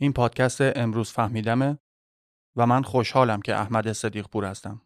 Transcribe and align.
این 0.00 0.12
پادکست 0.12 0.60
امروز 0.60 1.10
فهمیدمه 1.10 1.78
و 2.56 2.66
من 2.66 2.82
خوشحالم 2.82 3.42
که 3.42 3.54
احمد 3.54 3.92
صدیق 3.92 4.26
پور 4.28 4.44
هستم. 4.44 4.82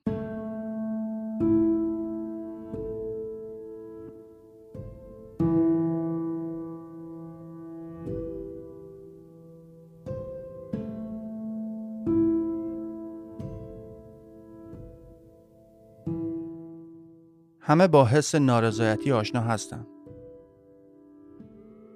همه 17.61 17.89
با 17.89 18.05
حس 18.07 18.35
نارضایتی 18.35 19.13
آشنا 19.13 19.41
هستن. 19.41 19.87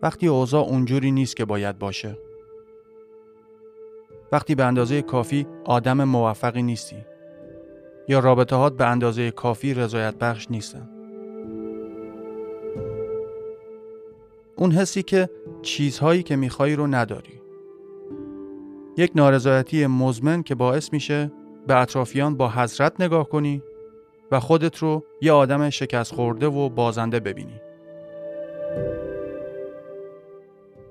وقتی 0.02 0.28
اوضاع 0.28 0.64
اونجوری 0.64 1.10
نیست 1.10 1.36
که 1.36 1.44
باید 1.44 1.78
باشه. 1.78 2.31
وقتی 4.32 4.54
به 4.54 4.64
اندازه 4.64 5.02
کافی 5.02 5.46
آدم 5.64 6.04
موفقی 6.04 6.62
نیستی 6.62 6.96
یا 8.08 8.18
رابطه 8.18 8.56
هات 8.56 8.76
به 8.76 8.86
اندازه 8.86 9.30
کافی 9.30 9.74
رضایت 9.74 10.14
بخش 10.14 10.50
نیستن. 10.50 10.88
اون 14.56 14.72
حسی 14.72 15.02
که 15.02 15.28
چیزهایی 15.62 16.22
که 16.22 16.36
میخوایی 16.36 16.76
رو 16.76 16.86
نداری. 16.86 17.42
یک 18.96 19.12
نارضایتی 19.14 19.86
مزمن 19.86 20.42
که 20.42 20.54
باعث 20.54 20.92
میشه 20.92 21.32
به 21.66 21.80
اطرافیان 21.80 22.36
با 22.36 22.50
حسرت 22.50 23.00
نگاه 23.00 23.28
کنی 23.28 23.62
و 24.30 24.40
خودت 24.40 24.76
رو 24.76 25.04
یه 25.20 25.32
آدم 25.32 25.70
شکست 25.70 26.14
خورده 26.14 26.46
و 26.46 26.68
بازنده 26.68 27.20
ببینی. 27.20 27.60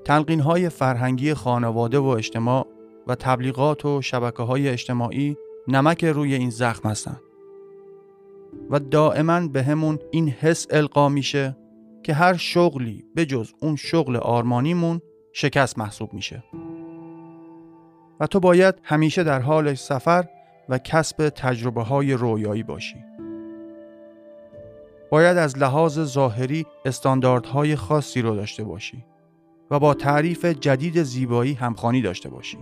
تلقین 0.05 0.39
های 0.39 0.69
فرهنگی 0.69 1.33
خانواده 1.33 1.99
و 1.99 2.05
اجتماع 2.05 2.67
و 3.07 3.15
تبلیغات 3.15 3.85
و 3.85 4.01
شبکه 4.01 4.43
های 4.43 4.69
اجتماعی 4.69 5.37
نمک 5.67 6.03
روی 6.05 6.35
این 6.35 6.49
زخم 6.49 6.89
هستن 6.89 7.19
و 8.69 8.79
دائما 8.79 9.47
به 9.47 9.63
همون 9.63 9.99
این 10.11 10.29
حس 10.29 10.67
القا 10.69 11.09
میشه 11.09 11.57
که 12.03 12.13
هر 12.13 12.37
شغلی 12.37 13.05
به 13.15 13.25
جز 13.25 13.53
اون 13.61 13.75
شغل 13.75 14.17
آرمانیمون 14.17 15.01
شکست 15.33 15.77
محسوب 15.77 16.13
میشه. 16.13 16.43
و 18.19 18.27
تو 18.27 18.39
باید 18.39 18.75
همیشه 18.83 19.23
در 19.23 19.39
حال 19.39 19.73
سفر 19.73 20.25
و 20.69 20.77
کسب 20.77 21.29
تجربه 21.29 21.83
های 21.83 22.13
رویایی 22.13 22.63
باشی. 22.63 22.95
باید 25.11 25.37
از 25.37 25.57
لحاظ 25.57 25.99
ظاهری 25.99 26.65
استانداردهای 26.85 27.75
خاصی 27.75 28.21
رو 28.21 28.35
داشته 28.35 28.63
باشی 28.63 29.05
و 29.71 29.79
با 29.79 29.93
تعریف 29.93 30.45
جدید 30.45 31.03
زیبایی 31.03 31.53
همخانی 31.53 32.01
داشته 32.01 32.29
باشی. 32.29 32.57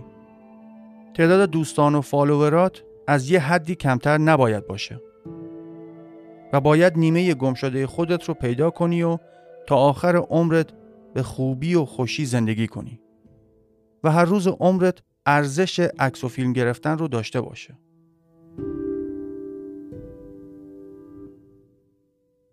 تعداد 1.14 1.50
دوستان 1.50 1.94
و 1.94 2.00
فالوورات 2.00 2.82
از 3.06 3.30
یه 3.30 3.40
حدی 3.40 3.74
کمتر 3.74 4.18
نباید 4.18 4.66
باشه. 4.66 5.00
و 6.52 6.60
باید 6.60 6.98
نیمه 6.98 7.34
گمشده 7.34 7.86
خودت 7.86 8.24
رو 8.24 8.34
پیدا 8.34 8.70
کنی 8.70 9.02
و 9.02 9.18
تا 9.66 9.76
آخر 9.76 10.16
عمرت 10.16 10.70
به 11.14 11.22
خوبی 11.22 11.74
و 11.74 11.84
خوشی 11.84 12.24
زندگی 12.24 12.66
کنی. 12.66 13.00
و 14.04 14.10
هر 14.10 14.24
روز 14.24 14.46
عمرت 14.46 14.98
ارزش 15.26 15.80
عکس 15.98 16.24
و 16.24 16.28
فیلم 16.28 16.52
گرفتن 16.52 16.98
رو 16.98 17.08
داشته 17.08 17.40
باشه. 17.40 17.78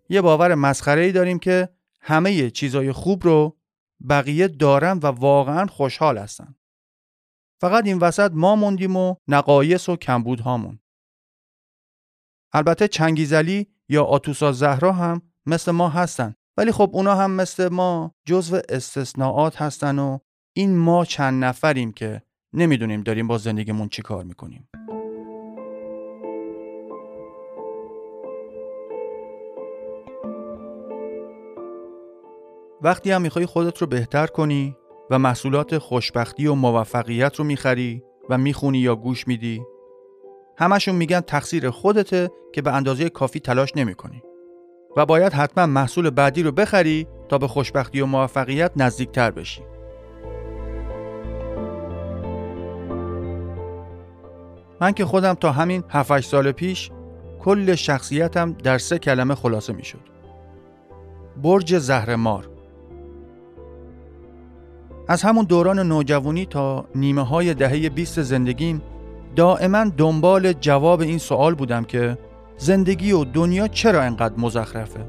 یه 0.09 0.21
باور 0.21 0.55
مسخره 0.55 1.01
ای 1.01 1.11
داریم 1.11 1.39
که 1.39 1.69
همه 2.01 2.49
چیزای 2.49 2.91
خوب 2.91 3.23
رو 3.23 3.57
بقیه 4.09 4.47
دارن 4.47 4.99
و 5.03 5.05
واقعا 5.05 5.65
خوشحال 5.65 6.17
هستن. 6.17 6.55
فقط 7.61 7.85
این 7.85 7.97
وسط 7.97 8.31
ما 8.33 8.55
موندیم 8.55 8.95
و 8.95 9.15
نقایص 9.27 9.89
و 9.89 9.95
کمبود 9.95 10.39
هامون. 10.39 10.79
البته 12.53 12.87
چنگیزلی 12.87 13.67
یا 13.89 14.03
آتوسا 14.03 14.51
زهرا 14.51 14.91
هم 14.91 15.21
مثل 15.45 15.71
ما 15.71 15.89
هستن 15.89 16.35
ولی 16.57 16.71
خب 16.71 16.89
اونا 16.93 17.15
هم 17.15 17.31
مثل 17.31 17.69
ما 17.69 18.15
جزو 18.25 18.61
استثناءات 18.69 19.61
هستن 19.61 19.99
و 19.99 20.19
این 20.53 20.77
ما 20.77 21.05
چند 21.05 21.43
نفریم 21.43 21.91
که 21.91 22.21
نمی‌دونیم 22.53 23.01
داریم 23.01 23.27
با 23.27 23.37
زندگیمون 23.37 23.89
چی 23.89 24.01
کار 24.01 24.23
می‌کنیم. 24.23 24.69
وقتی 32.81 33.11
هم 33.11 33.21
می‌خوای 33.21 33.45
خودت 33.45 33.77
رو 33.77 33.87
بهتر 33.87 34.27
کنی 34.27 34.75
و 35.09 35.19
محصولات 35.19 35.77
خوشبختی 35.77 36.47
و 36.47 36.53
موفقیت 36.53 37.35
رو 37.35 37.45
می‌خری 37.45 38.03
و 38.29 38.37
می‌خونی 38.37 38.77
یا 38.77 38.95
گوش 38.95 39.27
میدی. 39.27 39.61
همشون 40.57 40.95
میگن 40.95 41.19
تقصیر 41.19 41.69
خودته 41.69 42.31
که 42.53 42.61
به 42.61 42.71
اندازه 42.71 43.09
کافی 43.09 43.39
تلاش 43.39 43.71
نمی‌کنی. 43.75 44.23
و 44.97 45.05
باید 45.05 45.33
حتما 45.33 45.65
محصول 45.65 46.09
بعدی 46.09 46.43
رو 46.43 46.51
بخری 46.51 47.07
تا 47.29 47.37
به 47.37 47.47
خوشبختی 47.47 48.01
و 48.01 48.05
موفقیت 48.05 48.71
نزدیکتر 48.75 49.31
بشی. 49.31 49.61
من 54.81 54.91
که 54.91 55.05
خودم 55.05 55.33
تا 55.33 55.51
همین 55.51 55.83
7 55.89 56.19
سال 56.19 56.51
پیش 56.51 56.91
کل 57.39 57.75
شخصیتم 57.75 58.53
در 58.53 58.77
سه 58.77 58.99
کلمه 58.99 59.35
خلاصه 59.35 59.73
می‌شد. 59.73 59.99
برج 61.43 61.77
زهرمار. 61.77 62.49
از 65.07 65.23
همون 65.23 65.45
دوران 65.45 65.79
نوجوانی 65.79 66.45
تا 66.45 66.85
نیمه 66.95 67.21
های 67.21 67.53
دهه 67.53 67.89
20 67.89 68.21
زندگیم 68.21 68.81
دائما 69.35 69.85
دنبال 69.97 70.53
جواب 70.53 71.01
این 71.01 71.17
سوال 71.17 71.55
بودم 71.55 71.83
که 71.83 72.17
زندگی 72.57 73.11
و 73.11 73.23
دنیا 73.23 73.67
چرا 73.67 74.01
انقدر 74.01 74.33
مزخرفه؟ 74.37 74.99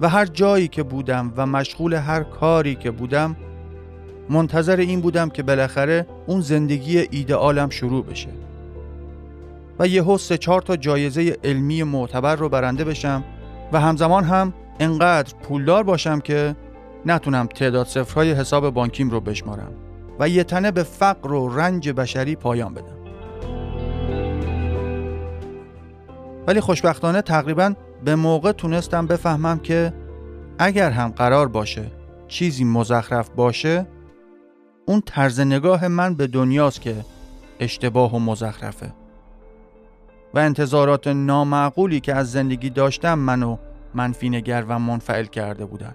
و 0.00 0.08
هر 0.08 0.26
جایی 0.26 0.68
که 0.68 0.82
بودم 0.82 1.32
و 1.36 1.46
مشغول 1.46 1.94
هر 1.94 2.22
کاری 2.22 2.74
که 2.74 2.90
بودم 2.90 3.36
منتظر 4.30 4.76
این 4.76 5.00
بودم 5.00 5.28
که 5.28 5.42
بالاخره 5.42 6.06
اون 6.26 6.40
زندگی 6.40 6.98
ایدئالم 6.98 7.70
شروع 7.70 8.04
بشه. 8.04 8.28
و 9.78 9.86
یه 9.86 10.16
سه 10.16 10.38
چهار 10.38 10.62
تا 10.62 10.76
جایزه 10.76 11.36
علمی 11.44 11.82
معتبر 11.82 12.36
رو 12.36 12.48
برنده 12.48 12.84
بشم 12.84 13.24
و 13.72 13.80
همزمان 13.80 14.24
هم 14.24 14.52
انقدر 14.80 15.34
پولدار 15.42 15.82
باشم 15.82 16.20
که 16.20 16.56
نتونم 17.06 17.46
تعداد 17.46 17.86
صفرهای 17.86 18.32
حساب 18.32 18.70
بانکیم 18.70 19.10
رو 19.10 19.20
بشمارم 19.20 19.72
و 20.18 20.28
یه 20.28 20.44
تنه 20.44 20.70
به 20.70 20.82
فقر 20.82 21.32
و 21.32 21.56
رنج 21.56 21.90
بشری 21.90 22.36
پایان 22.36 22.74
بدم. 22.74 23.02
ولی 26.46 26.60
خوشبختانه 26.60 27.22
تقریبا 27.22 27.74
به 28.04 28.16
موقع 28.16 28.52
تونستم 28.52 29.06
بفهمم 29.06 29.58
که 29.58 29.92
اگر 30.58 30.90
هم 30.90 31.08
قرار 31.08 31.48
باشه 31.48 31.90
چیزی 32.28 32.64
مزخرف 32.64 33.30
باشه 33.30 33.86
اون 34.86 35.02
طرز 35.06 35.40
نگاه 35.40 35.88
من 35.88 36.14
به 36.14 36.26
دنیاست 36.26 36.80
که 36.80 36.94
اشتباه 37.60 38.14
و 38.14 38.18
مزخرفه. 38.18 38.92
و 40.34 40.38
انتظارات 40.38 41.06
نامعقولی 41.06 42.00
که 42.00 42.14
از 42.14 42.32
زندگی 42.32 42.70
داشتم 42.70 43.18
منو 43.18 43.56
منفی 43.94 44.30
نگر 44.30 44.64
و 44.68 44.78
منفعل 44.78 45.24
کرده 45.24 45.64
بودن. 45.64 45.94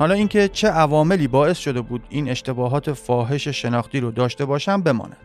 حالا 0.00 0.14
اینکه 0.14 0.48
چه 0.48 0.68
عواملی 0.68 1.28
باعث 1.28 1.58
شده 1.58 1.80
بود 1.80 2.02
این 2.08 2.28
اشتباهات 2.28 2.92
فاحش 2.92 3.48
شناختی 3.48 4.00
رو 4.00 4.10
داشته 4.10 4.44
باشم 4.44 4.82
بماند. 4.82 5.16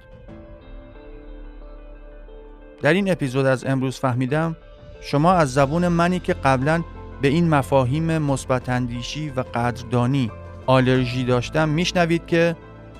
در 2.82 2.94
این 2.94 3.12
اپیزود 3.12 3.46
از 3.46 3.66
امروز 3.66 4.00
فهمیدم 4.00 4.56
شما 5.02 5.34
از 5.34 5.54
زبون 5.54 5.88
منی 5.88 6.20
که 6.20 6.34
قبلا 6.34 6.84
به 7.22 7.28
این 7.28 7.50
مفاهیم 7.50 8.18
مثبت 8.18 8.70
و 9.36 9.42
قدردانی 9.42 10.32
آلرژی 10.66 11.24
داشتم 11.24 11.70
میشنوید 11.70 12.26
که 12.26 12.56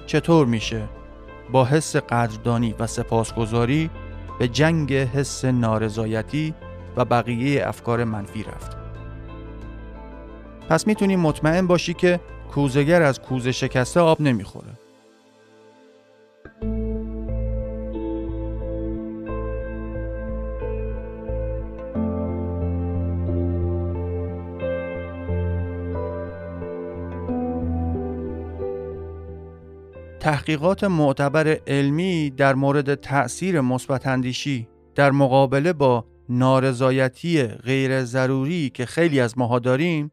چطور 0.06 0.46
میشه 0.46 0.82
با 1.52 1.66
حس 1.66 1.96
قدردانی 1.96 2.76
و 2.80 2.88
سپاسگزاری 2.88 3.90
به 4.40 4.48
جنگ 4.48 4.94
حس 4.94 5.46
نارضایتی 5.46 6.54
و 6.98 7.06
بقیه 7.06 7.68
افکار 7.68 8.04
منفی 8.04 8.44
رفت. 8.44 8.85
پس 10.70 10.88
می‌تونی 10.88 11.16
مطمئن 11.16 11.68
باشی 11.68 11.94
که 11.94 12.20
کوزگر 12.52 13.02
از 13.02 13.22
کوزه 13.22 13.52
شکسته 13.52 14.00
آب 14.00 14.22
نمی‌خوره. 14.22 14.80
تحقیقات 30.20 30.84
معتبر 30.84 31.58
علمی 31.68 32.30
در 32.30 32.56
مورد 32.56 32.96
تأثیر 32.96 33.62
مثبت 33.62 34.08
در 34.96 35.12
مقابله 35.12 35.74
با 35.74 36.06
نارضایتی 36.30 37.44
غیر 37.44 38.04
ضروری 38.04 38.70
که 38.70 38.86
خیلی 38.86 39.20
از 39.20 39.38
ماها 39.38 39.60
داریم 39.60 40.12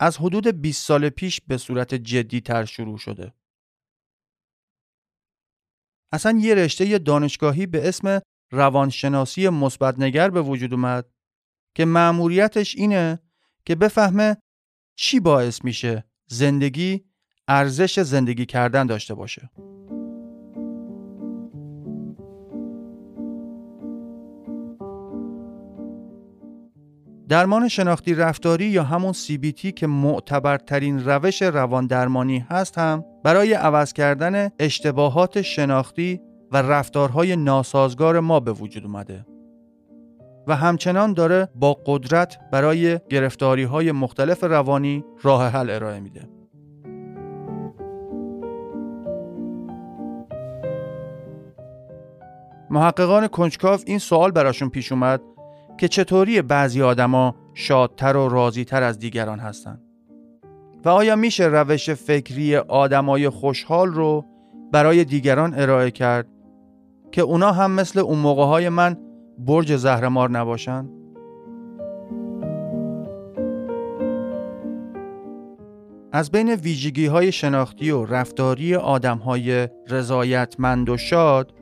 از 0.00 0.16
حدود 0.16 0.46
20 0.46 0.86
سال 0.86 1.08
پیش 1.08 1.40
به 1.40 1.56
صورت 1.56 1.94
جدی 1.94 2.40
تر 2.40 2.64
شروع 2.64 2.98
شده. 2.98 3.34
اصلا 6.12 6.38
یه 6.38 6.54
رشته 6.54 6.98
دانشگاهی 6.98 7.66
به 7.66 7.88
اسم 7.88 8.20
روانشناسی 8.50 9.48
مثبتنگر 9.48 10.30
به 10.30 10.42
وجود 10.42 10.74
اومد 10.74 11.06
که 11.74 11.84
مأموریتش 11.84 12.76
اینه 12.76 13.18
که 13.64 13.74
بفهمه 13.74 14.36
چی 14.96 15.20
باعث 15.20 15.64
میشه 15.64 16.04
زندگی 16.26 17.04
ارزش 17.48 18.00
زندگی 18.00 18.46
کردن 18.46 18.86
داشته 18.86 19.14
باشه. 19.14 19.50
درمان 27.30 27.68
شناختی 27.68 28.14
رفتاری 28.14 28.64
یا 28.64 28.82
همون 28.82 29.12
CBT 29.12 29.72
که 29.72 29.86
معتبرترین 29.86 31.04
روش 31.04 31.42
روان 31.42 31.86
درمانی 31.86 32.38
هست 32.50 32.78
هم 32.78 33.04
برای 33.24 33.52
عوض 33.52 33.92
کردن 33.92 34.50
اشتباهات 34.58 35.42
شناختی 35.42 36.20
و 36.52 36.62
رفتارهای 36.62 37.36
ناسازگار 37.36 38.20
ما 38.20 38.40
به 38.40 38.52
وجود 38.52 38.84
اومده 38.84 39.26
و 40.46 40.56
همچنان 40.56 41.12
داره 41.12 41.48
با 41.54 41.76
قدرت 41.86 42.38
برای 42.52 42.98
گرفتاری 43.10 43.62
های 43.62 43.92
مختلف 43.92 44.44
روانی 44.44 45.04
راه 45.22 45.48
حل 45.48 45.70
ارائه 45.70 46.00
میده. 46.00 46.28
محققان 52.70 53.28
کنجکاو 53.28 53.80
این 53.86 53.98
سوال 53.98 54.30
براشون 54.30 54.68
پیش 54.68 54.92
اومد 54.92 55.20
که 55.80 55.88
چطوری 55.88 56.42
بعضی 56.42 56.82
آدما 56.82 57.34
شادتر 57.54 58.16
و 58.16 58.28
راضیتر 58.28 58.82
از 58.82 58.98
دیگران 58.98 59.38
هستند. 59.38 59.82
و 60.84 60.88
آیا 60.88 61.16
میشه 61.16 61.46
روش 61.46 61.90
فکری 61.90 62.56
آدمای 62.56 63.28
خوشحال 63.28 63.88
رو 63.88 64.24
برای 64.72 65.04
دیگران 65.04 65.54
ارائه 65.54 65.90
کرد 65.90 66.26
که 67.12 67.22
اونا 67.22 67.52
هم 67.52 67.70
مثل 67.70 67.98
اون 67.98 68.18
موقع 68.18 68.44
های 68.44 68.68
من 68.68 68.96
برج 69.38 69.76
زهرمار 69.76 70.30
نباشن؟ 70.30 70.88
از 76.12 76.30
بین 76.30 76.54
ویژگی 76.54 77.06
های 77.06 77.32
شناختی 77.32 77.90
و 77.90 78.04
رفتاری 78.04 78.74
آدم 78.74 79.18
های 79.18 79.68
رضایتمند 79.88 80.88
و 80.88 80.96
شاد 80.96 81.59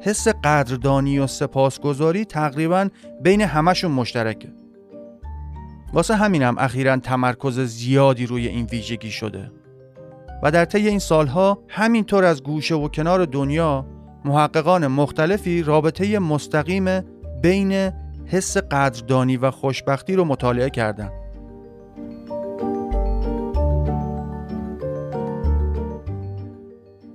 حس 0.00 0.28
قدردانی 0.28 1.18
و 1.18 1.26
سپاسگزاری 1.26 2.24
تقریبا 2.24 2.88
بین 3.22 3.40
همشون 3.40 3.90
مشترکه 3.90 4.48
واسه 5.92 6.14
همینم 6.14 6.58
اخیرا 6.58 6.96
تمرکز 6.96 7.60
زیادی 7.60 8.26
روی 8.26 8.48
این 8.48 8.66
ویژگی 8.66 9.10
شده 9.10 9.50
و 10.42 10.50
در 10.50 10.64
طی 10.64 10.88
این 10.88 10.98
سالها 10.98 11.58
همینطور 11.68 12.24
از 12.24 12.42
گوشه 12.42 12.74
و 12.74 12.88
کنار 12.88 13.24
دنیا 13.24 13.86
محققان 14.24 14.86
مختلفی 14.86 15.62
رابطه 15.62 16.18
مستقیم 16.18 17.00
بین 17.42 17.92
حس 18.26 18.56
قدردانی 18.56 19.36
و 19.36 19.50
خوشبختی 19.50 20.16
رو 20.16 20.24
مطالعه 20.24 20.70
کردند. 20.70 21.25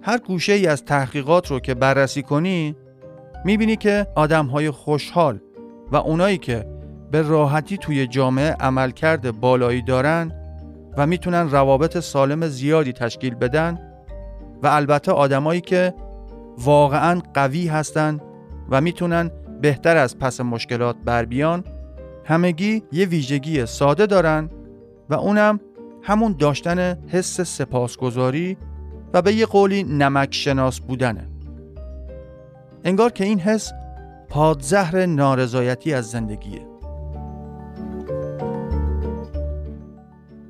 هر 0.04 0.18
گوشه 0.18 0.54
ای 0.54 0.68
از 0.68 0.86
تحقیقات 0.86 1.52
رو 1.52 1.60
که 1.60 1.74
بررسی 1.74 2.24
کنی 2.24 2.76
می‌بینی 3.46 3.76
که 3.76 4.08
آدم 4.16 4.46
های 4.46 4.72
خوشحال 4.72 5.40
و 5.92 5.96
اونایی 5.96 6.38
که 6.38 6.66
به 7.12 7.22
راحتی 7.22 7.78
توی 7.78 8.08
جامعه 8.08 8.52
عملکرد 8.52 9.40
بالایی 9.40 9.82
دارن 9.82 10.32
و 10.98 11.08
می‌تونن 11.08 11.50
روابط 11.50 12.00
سالم 12.00 12.48
زیادی 12.48 12.94
تشکیل 12.94 13.36
بدن 13.36 13.80
و 14.64 14.68
البته 14.68 15.12
آدمایی 15.12 15.62
که 15.62 15.94
واقعا 16.58 17.22
قوی 17.34 17.68
هستن 17.68 18.20
و 18.70 18.82
می‌تونن 18.82 19.32
بهتر 19.62 19.98
از 19.98 20.20
پس 20.20 20.42
مشکلات 20.42 20.96
بر 21.06 21.26
بیان 21.26 21.64
همگی 22.26 22.84
یه 22.92 23.06
ویژگی 23.06 23.66
ساده 23.66 24.06
دارن 24.06 24.50
و 25.10 25.14
اونم 25.14 25.60
همون 26.04 26.36
داشتن 26.40 26.98
حس 27.08 27.42
سپاسگزاری 27.42 28.58
و 29.14 29.22
به 29.22 29.34
یه 29.34 29.46
قولی 29.46 29.84
نمک 29.84 30.34
شناس 30.34 30.80
بودنه. 30.80 31.28
انگار 32.84 33.12
که 33.12 33.24
این 33.24 33.40
حس 33.40 33.72
پادزهر 34.30 35.06
نارضایتی 35.06 35.94
از 35.94 36.10
زندگیه. 36.10 36.62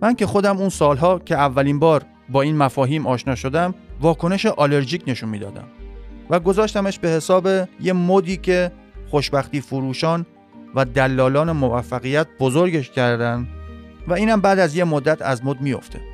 من 0.02 0.16
که 0.16 0.26
خودم 0.26 0.58
اون 0.58 0.70
سالها 0.70 1.20
که 1.20 1.36
اولین 1.36 1.80
بار 1.80 2.06
با 2.30 2.42
این 2.42 2.58
مفاهیم 2.58 3.08
آشنا 3.08 3.36
شدم 3.36 3.74
واکنش 4.02 4.46
آلرژیک 4.46 5.04
نشون 5.08 5.30
می‌دادم 5.30 5.68
و 6.30 6.40
گذاشتمش 6.40 7.00
به 7.00 7.08
حساب 7.08 7.48
یه 7.82 7.94
مدی 7.94 8.38
که 8.38 8.72
خوشبختی 9.10 9.62
فروشان 9.62 10.26
و 10.76 10.86
دلالان 10.86 11.52
موفقیت 11.52 12.28
بزرگش 12.40 12.90
کردن 12.90 13.48
و 14.08 14.14
اینم 14.14 14.42
بعد 14.42 14.60
از 14.60 14.76
یه 14.76 14.84
مدت 14.84 15.22
از 15.22 15.46
مد 15.46 15.62
میفته 15.62 16.11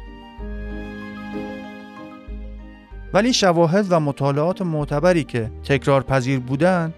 ولی 3.13 3.33
شواهد 3.33 3.85
و 3.89 3.99
مطالعات 3.99 4.61
معتبری 4.61 5.23
که 5.23 5.51
تکرار 5.63 6.03
پذیر 6.03 6.39
بودن 6.39 6.93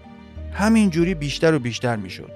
همینجوری 0.52 1.14
بیشتر 1.14 1.54
و 1.54 1.58
بیشتر 1.58 1.96
می‌شد. 1.96 2.30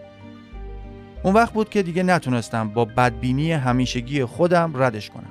اون 1.22 1.34
وقت 1.34 1.52
بود 1.52 1.68
که 1.68 1.82
دیگه 1.82 2.02
نتونستم 2.02 2.68
با 2.68 2.84
بدبینی 2.84 3.52
همیشگی 3.52 4.24
خودم 4.24 4.72
ردش 4.74 5.10
کنم. 5.10 5.24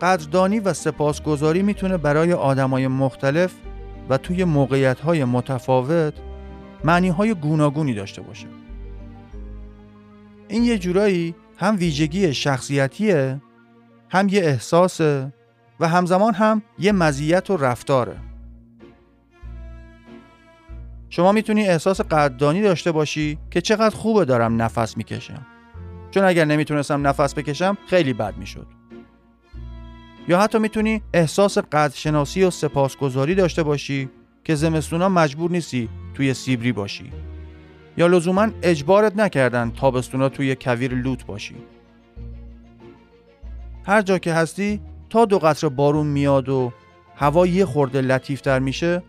قدردانی 0.00 0.60
و 0.60 0.72
سپاسگزاری 0.72 1.62
می‌تونه 1.62 1.96
برای 1.96 2.32
آدمای 2.32 2.88
مختلف 2.88 3.52
و 4.08 4.18
توی 4.18 4.44
موقعیت 4.44 5.00
متفاوت 5.24 6.14
معنی 6.84 7.08
های 7.08 7.34
گوناگونی 7.34 7.94
داشته 7.94 8.22
باشه. 8.22 8.46
این 10.48 10.64
یه 10.64 10.78
جورایی 10.78 11.34
هم 11.58 11.76
ویژگی 11.76 12.34
شخصیتیه 12.34 13.40
هم 14.10 14.28
یه 14.28 14.40
احساسه 14.40 15.32
و 15.80 15.88
همزمان 15.88 16.34
هم 16.34 16.62
یه 16.78 16.92
مزیت 16.92 17.50
و 17.50 17.56
رفتاره. 17.56 18.16
شما 21.08 21.32
می‌تونی 21.32 21.68
احساس 21.68 22.00
قدردانی 22.00 22.62
داشته 22.62 22.92
باشی 22.92 23.38
که 23.50 23.60
چقدر 23.60 23.96
خوبه 23.96 24.24
دارم 24.24 24.62
نفس 24.62 24.96
می‌کشم. 24.96 25.46
چون 26.10 26.24
اگر 26.24 26.44
نمی‌تونستم 26.44 27.06
نفس 27.06 27.34
بکشم 27.34 27.78
خیلی 27.86 28.12
بد 28.12 28.36
می‌شد. 28.36 28.66
یا 30.28 30.40
حتی 30.40 30.58
می‌تونی 30.58 31.02
احساس 31.14 31.58
قدرشناسی 31.58 32.44
و 32.44 32.50
سپاسگزاری 32.50 33.34
داشته 33.34 33.62
باشی 33.62 34.10
که 34.44 34.54
زمستونا 34.54 35.08
مجبور 35.08 35.50
نیستی 35.50 35.88
توی 36.14 36.34
سیبری 36.34 36.72
باشی. 36.72 37.10
یا 37.96 38.06
لزوما 38.06 38.48
اجبارت 38.62 39.16
نکردن 39.16 39.70
تابستونا 39.70 40.28
توی 40.28 40.54
کویر 40.54 40.94
لوت 40.94 41.26
باشی. 41.26 41.54
هر 43.86 44.02
جا 44.02 44.18
که 44.18 44.34
هستی 44.34 44.80
تا 45.10 45.24
دو 45.24 45.38
قطر 45.38 45.68
بارون 45.68 46.06
میاد 46.06 46.48
و 46.48 46.72
هوا 47.16 47.46
یه 47.46 47.64
خورده 47.64 48.00
لطیفتر 48.00 48.58
میشه 48.58 49.02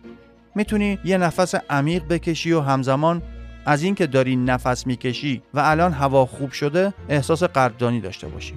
می‌تونی 0.54 0.98
یه 1.04 1.18
نفس 1.18 1.54
عمیق 1.70 2.08
بکشی 2.08 2.52
و 2.52 2.60
همزمان 2.60 3.22
از 3.66 3.82
اینکه 3.82 4.06
داری 4.06 4.36
نفس 4.36 4.86
می‌کشی 4.86 5.42
و 5.54 5.60
الان 5.60 5.92
هوا 5.92 6.26
خوب 6.26 6.52
شده 6.52 6.94
احساس 7.08 7.42
قدردانی 7.42 8.00
داشته 8.00 8.26
باشی. 8.28 8.54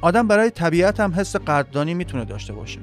آدم 0.00 0.28
برای 0.28 0.50
طبیعت 0.50 1.00
هم 1.00 1.14
حس 1.14 1.36
قدردانی 1.36 1.94
می‌تونه 1.94 2.24
داشته 2.24 2.52
باشه. 2.52 2.80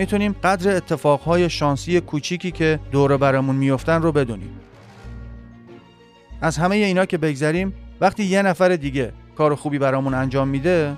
می‌تونیم 0.00 0.36
قدر 0.44 0.76
اتفاقهای 0.76 1.50
شانسی 1.50 2.00
کوچیکی 2.00 2.50
که 2.50 2.80
دور 2.92 3.16
برامون 3.16 3.56
میفتن 3.56 4.02
رو 4.02 4.12
بدونیم. 4.12 4.60
از 6.40 6.56
همه 6.56 6.76
اینا 6.76 7.06
که 7.06 7.18
بگذریم 7.18 7.72
وقتی 8.00 8.24
یه 8.24 8.42
نفر 8.42 8.68
دیگه 8.76 9.12
کار 9.36 9.54
خوبی 9.54 9.78
برامون 9.78 10.14
انجام 10.14 10.48
میده 10.48 10.96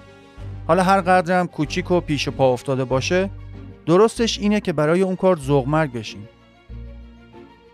حالا 0.66 0.82
هر 0.82 1.00
قدر 1.00 1.40
هم 1.40 1.46
کوچیک 1.46 1.90
و 1.90 2.00
پیش 2.00 2.28
پا 2.28 2.52
افتاده 2.52 2.84
باشه 2.84 3.30
درستش 3.86 4.38
اینه 4.38 4.60
که 4.60 4.72
برای 4.72 5.02
اون 5.02 5.16
کار 5.16 5.38
مرگ 5.66 5.92
بشیم. 5.92 6.28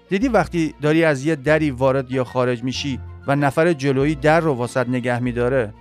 دیدی 0.08 0.28
وقتی 0.28 0.74
داری 0.82 1.04
از 1.04 1.24
یه 1.24 1.36
دری 1.36 1.70
وارد 1.70 2.10
یا 2.10 2.24
خارج 2.24 2.62
میشی 2.62 3.00
و 3.26 3.36
نفر 3.36 3.72
جلویی 3.72 4.14
در 4.14 4.40
رو 4.40 4.52
واسط 4.54 4.88
نگه 4.88 5.18
میداره 5.18 5.72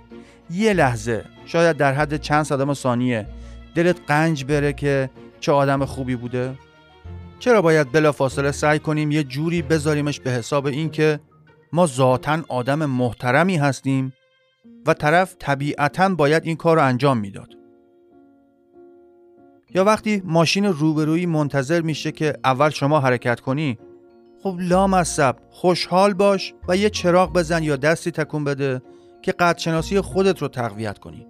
یه 0.50 0.72
لحظه 0.72 1.24
شاید 1.46 1.76
در 1.76 1.92
حد 1.92 2.16
چند 2.16 2.42
صدم 2.42 2.74
ثانیه 2.74 3.26
دلت 3.74 3.96
قنج 4.06 4.44
بره 4.44 4.72
که 4.72 5.10
چه 5.40 5.52
آدم 5.52 5.84
خوبی 5.84 6.16
بوده؟ 6.16 6.54
چرا 7.38 7.62
باید 7.62 7.92
بلا 7.92 8.12
فاصله 8.12 8.52
سعی 8.52 8.78
کنیم 8.78 9.10
یه 9.10 9.24
جوری 9.24 9.62
بذاریمش 9.62 10.20
به 10.20 10.30
حساب 10.30 10.66
اینکه 10.66 11.20
ما 11.72 11.86
ذاتا 11.86 12.38
آدم 12.48 12.86
محترمی 12.86 13.56
هستیم 13.56 14.12
و 14.86 14.94
طرف 14.94 15.36
طبیعتا 15.38 16.08
باید 16.08 16.46
این 16.46 16.56
کار 16.56 16.76
رو 16.76 16.84
انجام 16.84 17.18
می‌داد. 17.18 17.48
یا 19.74 19.84
وقتی 19.84 20.22
ماشین 20.24 20.64
روبرویی 20.64 21.26
منتظر 21.26 21.80
میشه 21.80 22.12
که 22.12 22.34
اول 22.44 22.70
شما 22.70 23.00
حرکت 23.00 23.40
کنی 23.40 23.78
خب 24.42 24.56
لامصب 24.60 25.36
خوشحال 25.50 26.14
باش 26.14 26.54
و 26.68 26.76
یه 26.76 26.90
چراغ 26.90 27.32
بزن 27.32 27.62
یا 27.62 27.76
دستی 27.76 28.10
تکون 28.10 28.44
بده 28.44 28.82
که 29.22 29.32
قدشناسی 29.32 30.00
خودت 30.00 30.42
رو 30.42 30.48
تقویت 30.48 30.98
کنی. 30.98 31.26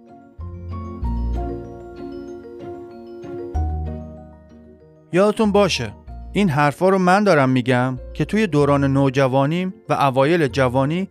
یادتون 5.11 5.51
باشه 5.51 5.93
این 6.33 6.49
حرفا 6.49 6.89
رو 6.89 6.97
من 6.97 7.23
دارم 7.23 7.49
میگم 7.49 7.97
که 8.13 8.25
توی 8.25 8.47
دوران 8.47 8.83
نوجوانیم 8.83 9.73
و 9.89 9.93
اوایل 9.93 10.47
جوانی 10.47 11.09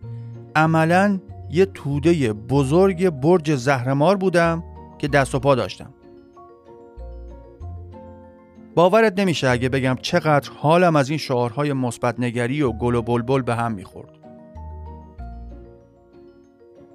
عملا 0.55 1.19
یه 1.49 1.65
توده 1.65 2.33
بزرگ 2.33 3.09
برج 3.09 3.55
زهرمار 3.55 4.17
بودم 4.17 4.63
که 4.97 5.07
دست 5.07 5.35
و 5.35 5.39
پا 5.39 5.55
داشتم. 5.55 5.93
باورت 8.75 9.19
نمیشه 9.19 9.49
اگه 9.49 9.69
بگم 9.69 9.95
چقدر 10.01 10.51
حالم 10.55 10.95
از 10.95 11.09
این 11.09 11.17
شعارهای 11.17 11.73
مثبت 11.73 12.19
نگری 12.19 12.61
و 12.61 12.71
گل 12.71 12.95
و 12.95 13.01
بلبل 13.01 13.41
به 13.41 13.55
هم 13.55 13.71
می‌خورد. 13.71 14.09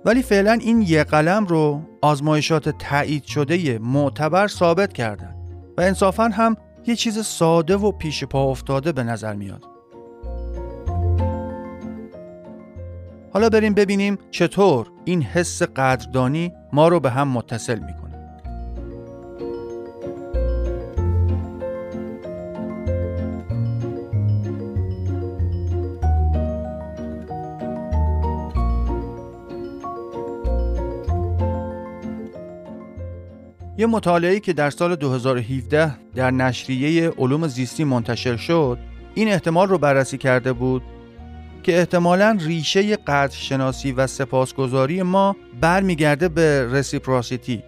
ولی 0.05 0.23
فعلا 0.23 0.53
این 0.53 0.83
یه 0.83 1.05
قلم 1.05 1.47
رو 1.47 1.81
آزمایشات 2.03 2.69
تایید 2.69 3.25
شده 3.25 3.79
معتبر 3.79 4.47
ثابت 4.47 4.93
کردن 4.93 5.35
و 5.79 5.81
انصافا 5.81 6.25
هم 6.25 6.57
یه 6.87 6.97
چیز 6.97 7.27
ساده 7.27 7.77
و 7.77 7.93
پیش 7.93 8.25
پا 8.25 8.45
افتاده 8.51 8.93
به 8.93 9.03
نظر 9.03 9.35
میاد. 9.35 9.65
حالا 13.33 13.49
بریم 13.49 13.75
ببینیم 13.75 14.19
چطور 14.31 14.91
این 15.05 15.23
حس 15.23 15.63
قدردانی 15.63 16.53
ما 16.73 16.89
رو 16.89 17.01
به 17.01 17.11
هم 17.11 17.29
متصل 17.29 17.79
می‌کنه. 17.79 18.04
یه 33.85 33.91
مطالعه‌ای 33.91 34.41
که 34.41 34.53
در 34.53 34.71
سال 34.71 34.97
2017 34.97 35.97
در 36.15 36.31
نشریه 36.31 37.11
علوم 37.11 37.47
زیستی 37.47 37.85
منتشر 37.85 38.37
شد 38.37 38.79
این 39.15 39.29
احتمال 39.29 39.69
رو 39.69 39.79
بررسی 39.79 40.19
کرده 40.19 40.53
بود 40.53 40.83
که 41.63 41.79
احتمالا 41.79 42.39
ریشه 42.41 42.97
قدرشناسی 42.97 43.93
و 43.93 44.07
سپاسگزاری 44.07 45.03
ما 45.03 45.37
برمیگرده 45.61 46.29
به 46.29 46.69
رسیپراسیتی 46.73 47.63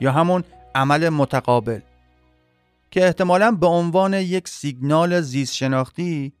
یا 0.00 0.12
همون 0.12 0.44
عمل 0.74 1.08
متقابل 1.08 1.80
که 2.90 3.04
احتمالا 3.04 3.50
به 3.50 3.66
عنوان 3.66 4.14
یک 4.14 4.48
سیگنال 4.48 5.20
زیست 5.20 5.54
شناختی 5.54 6.32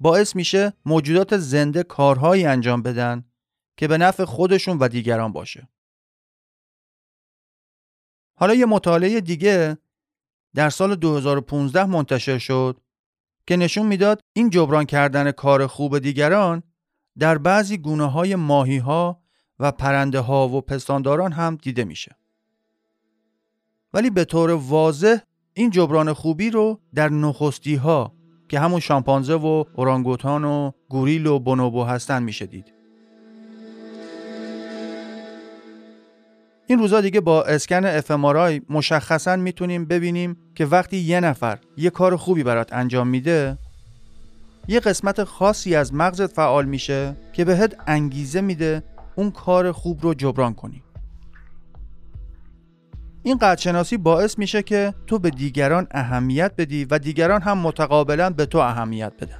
باعث 0.00 0.36
میشه 0.36 0.72
موجودات 0.84 1.36
زنده 1.36 1.82
کارهایی 1.82 2.46
انجام 2.46 2.82
بدن 2.82 3.24
که 3.76 3.88
به 3.88 3.98
نفع 3.98 4.24
خودشون 4.24 4.78
و 4.78 4.88
دیگران 4.88 5.32
باشه. 5.32 5.68
حالا 8.36 8.54
یه 8.54 8.66
مطالعه 8.66 9.20
دیگه 9.20 9.78
در 10.54 10.70
سال 10.70 10.94
2015 10.94 11.84
منتشر 11.84 12.38
شد 12.38 12.80
که 13.46 13.56
نشون 13.56 13.86
می‌داد 13.86 14.20
این 14.32 14.50
جبران 14.50 14.84
کردن 14.84 15.30
کار 15.30 15.66
خوب 15.66 15.98
دیگران 15.98 16.62
در 17.18 17.38
بعضی 17.38 17.78
گونه 17.78 18.10
های 18.10 18.34
ماهی 18.34 18.78
ها 18.78 19.22
و 19.58 19.72
پرنده 19.72 20.20
ها 20.20 20.48
و 20.48 20.60
پستانداران 20.60 21.32
هم 21.32 21.58
دیده 21.62 21.84
میشه. 21.84 22.16
ولی 23.92 24.10
به 24.10 24.24
طور 24.24 24.50
واضح 24.50 25.16
این 25.54 25.70
جبران 25.70 26.12
خوبی 26.12 26.50
رو 26.50 26.80
در 26.94 27.08
نخستی 27.08 27.74
ها 27.74 28.12
که 28.48 28.60
همون 28.60 28.80
شامپانزه 28.80 29.34
و 29.34 29.64
اورانگوتان 29.74 30.44
و 30.44 30.70
گوریل 30.88 31.26
و 31.26 31.38
بونوبو 31.38 31.84
هستن 31.84 32.22
میشه 32.22 32.46
دید. 32.46 32.73
این 36.66 36.78
روزا 36.78 37.00
دیگه 37.00 37.20
با 37.20 37.42
اسکن 37.42 37.84
اف 37.84 38.10
مشخصا 38.68 39.36
می‌تونیم 39.36 39.84
ببینیم 39.84 40.36
که 40.54 40.66
وقتی 40.66 40.96
یه 40.96 41.20
نفر 41.20 41.58
یه 41.76 41.90
کار 41.90 42.16
خوبی 42.16 42.42
برات 42.42 42.72
انجام 42.72 43.08
میده 43.08 43.58
یه 44.68 44.80
قسمت 44.80 45.24
خاصی 45.24 45.74
از 45.74 45.94
مغزت 45.94 46.32
فعال 46.32 46.64
میشه 46.64 47.16
که 47.32 47.44
بهت 47.44 47.76
انگیزه 47.86 48.40
میده 48.40 48.82
اون 49.16 49.30
کار 49.30 49.72
خوب 49.72 50.02
رو 50.02 50.14
جبران 50.14 50.54
کنی. 50.54 50.82
این 53.22 53.38
قدرشناسی 53.38 53.96
باعث 53.96 54.38
میشه 54.38 54.62
که 54.62 54.94
تو 55.06 55.18
به 55.18 55.30
دیگران 55.30 55.86
اهمیت 55.90 56.52
بدی 56.58 56.84
و 56.84 56.98
دیگران 56.98 57.42
هم 57.42 57.58
متقابلا 57.58 58.30
به 58.30 58.46
تو 58.46 58.58
اهمیت 58.58 59.12
بدن. 59.20 59.38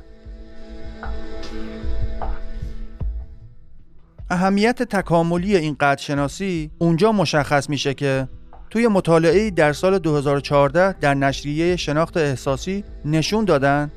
اهمیت 4.34 4.82
تکاملی 4.82 5.56
این 5.56 5.76
قدرشناسی 5.80 6.70
اونجا 6.78 7.12
مشخص 7.12 7.70
میشه 7.70 7.94
که 7.94 8.28
توی 8.70 8.88
مطالعه 8.88 9.50
در 9.50 9.72
سال 9.72 9.98
2014 9.98 10.92
در 10.92 11.14
نشریه 11.14 11.76
شناخت 11.76 12.16
احساسی 12.16 12.84
نشون 13.04 13.44
دادن 13.44 13.90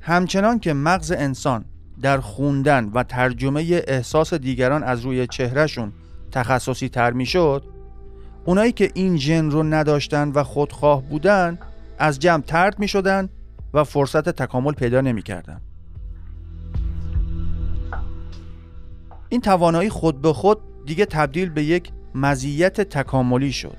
همچنان 0.00 0.58
که 0.58 0.72
مغز 0.72 1.12
انسان 1.12 1.64
در 2.02 2.20
خوندن 2.20 2.90
و 2.94 3.02
ترجمه 3.02 3.82
احساس 3.86 4.34
دیگران 4.34 4.82
از 4.82 5.00
روی 5.00 5.26
چهرهشون 5.26 5.92
تخصصی 6.32 6.88
تر 6.88 7.10
می‌شد 7.10 7.64
اونایی 8.44 8.72
که 8.72 8.90
این 8.94 9.16
ژن 9.16 9.50
رو 9.50 9.62
نداشتن 9.62 10.28
و 10.28 10.42
خودخواه 10.44 11.02
بودن 11.02 11.58
از 11.98 12.18
جمع 12.18 12.42
ترد 12.42 12.78
می 12.78 12.88
شدن 12.88 13.28
و 13.74 13.84
فرصت 13.84 14.28
تکامل 14.28 14.72
پیدا 14.72 15.00
نمی 15.00 15.22
کردن. 15.22 15.60
این 19.36 19.40
توانایی 19.42 19.88
خود 19.90 20.20
به 20.20 20.32
خود 20.32 20.58
دیگه 20.86 21.06
تبدیل 21.06 21.48
به 21.48 21.64
یک 21.64 21.90
مزیت 22.14 22.80
تکاملی 22.80 23.52
شد 23.52 23.76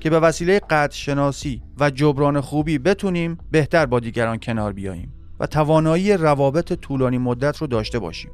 که 0.00 0.10
به 0.10 0.20
وسیله 0.20 0.58
قدرشناسی 0.58 1.62
و 1.80 1.90
جبران 1.90 2.40
خوبی 2.40 2.78
بتونیم 2.78 3.38
بهتر 3.50 3.86
با 3.86 4.00
دیگران 4.00 4.38
کنار 4.38 4.72
بیاییم 4.72 5.12
و 5.40 5.46
توانایی 5.46 6.12
روابط 6.12 6.72
طولانی 6.72 7.18
مدت 7.18 7.56
رو 7.56 7.66
داشته 7.66 7.98
باشیم. 7.98 8.30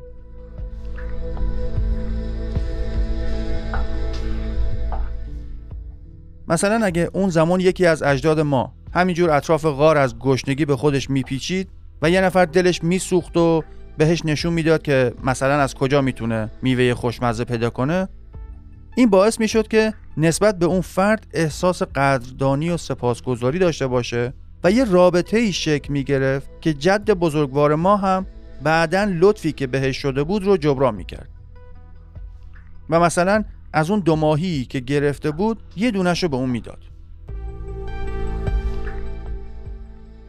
مثلا 6.49 6.87
اگه 6.87 7.11
اون 7.13 7.31
زمان 7.31 7.61
یکی 7.61 7.87
از 7.87 8.03
اجداد 8.03 8.41
ما 8.41 8.73
همینجور 8.95 9.31
اطراف 9.31 9.65
غار 9.65 9.99
از 9.99 10.19
گشنگی 10.19 10.65
به 10.65 10.77
خودش 10.77 11.11
میپیچید 11.11 11.69
و 12.03 12.11
یه 12.11 12.21
نفر 12.21 12.45
دلش 12.45 12.85
میسوخت 12.85 13.37
و 13.37 13.63
بهش 13.97 14.25
نشون 14.25 14.53
می‌داد 14.53 14.83
که 14.83 15.15
مثلا 15.25 15.61
از 15.61 15.75
کجا 15.75 16.01
می‌تونه 16.01 16.51
میوه 16.63 16.95
خوشمزه 16.95 17.45
پیدا 17.45 17.71
کنه. 17.71 18.09
این 18.97 19.11
باعث 19.11 19.41
می‌شد 19.41 19.69
که 19.69 19.95
نسبت 20.17 20.59
به 20.59 20.67
اون 20.67 20.81
فرد 20.81 21.27
احساس 21.33 21.83
قدردانی 21.83 22.71
و 22.71 22.77
سپاسگزاری 22.77 23.59
داشته 23.59 23.87
باشه 23.87 24.33
و 24.65 24.71
یه 24.71 24.85
رابطه 24.85 25.37
ای 25.37 25.53
شکل 25.53 25.93
می‌گرفت 25.93 26.51
که 26.61 26.75
جد 26.75 27.11
بزرگوار 27.11 27.75
ما 27.75 27.97
هم 27.97 28.27
بعدا 28.63 29.13
لطفی 29.21 29.53
که 29.53 29.67
بهش 29.67 29.97
شده 29.97 30.25
بود 30.25 30.45
رو 30.45 30.57
جبران 30.57 30.95
می‌کرد. 30.95 31.29
و 32.91 33.01
مثلا 33.01 33.45
از 33.73 33.91
اون 33.91 34.01
دو 34.01 34.17
ماهی 34.17 34.65
که 34.65 34.81
گرفته 34.81 35.31
بود 35.31 35.63
یه 35.77 35.91
دونش 35.91 36.23
رو 36.23 36.29
به 36.29 36.37
اون 36.37 36.51
می‌داد. 36.51 36.79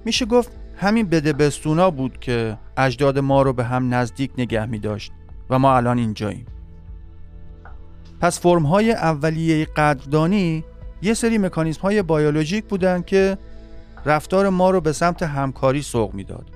میشه 0.06 0.26
گفت 0.26 0.52
همین 0.76 1.08
بده 1.10 1.34
بستونا 1.34 1.92
بود 1.92 2.20
که 2.20 2.58
اجداد 2.78 3.20
ما 3.20 3.42
رو 3.42 3.54
به 3.54 3.64
هم 3.64 3.94
نزدیک 3.94 4.32
نگه 4.38 4.66
می 4.66 4.80
داشت 4.80 5.12
و 5.50 5.60
ما 5.60 5.76
الان 5.76 5.98
اینجاییم. 5.98 6.46
پس 8.22 8.40
فرم 8.40 8.64
های 8.64 8.92
اولیه 8.92 9.66
قدردانی 9.66 10.64
یه 11.02 11.14
سری 11.14 11.38
مکانیزم 11.38 11.82
های 11.82 12.04
بیولوژیک 12.04 12.66
بودن 12.66 13.02
که 13.02 13.38
رفتار 14.06 14.50
ما 14.50 14.70
رو 14.70 14.82
به 14.82 14.92
سمت 14.92 15.24
همکاری 15.24 15.82
سوق 15.82 16.14
می‌داد 16.14 16.50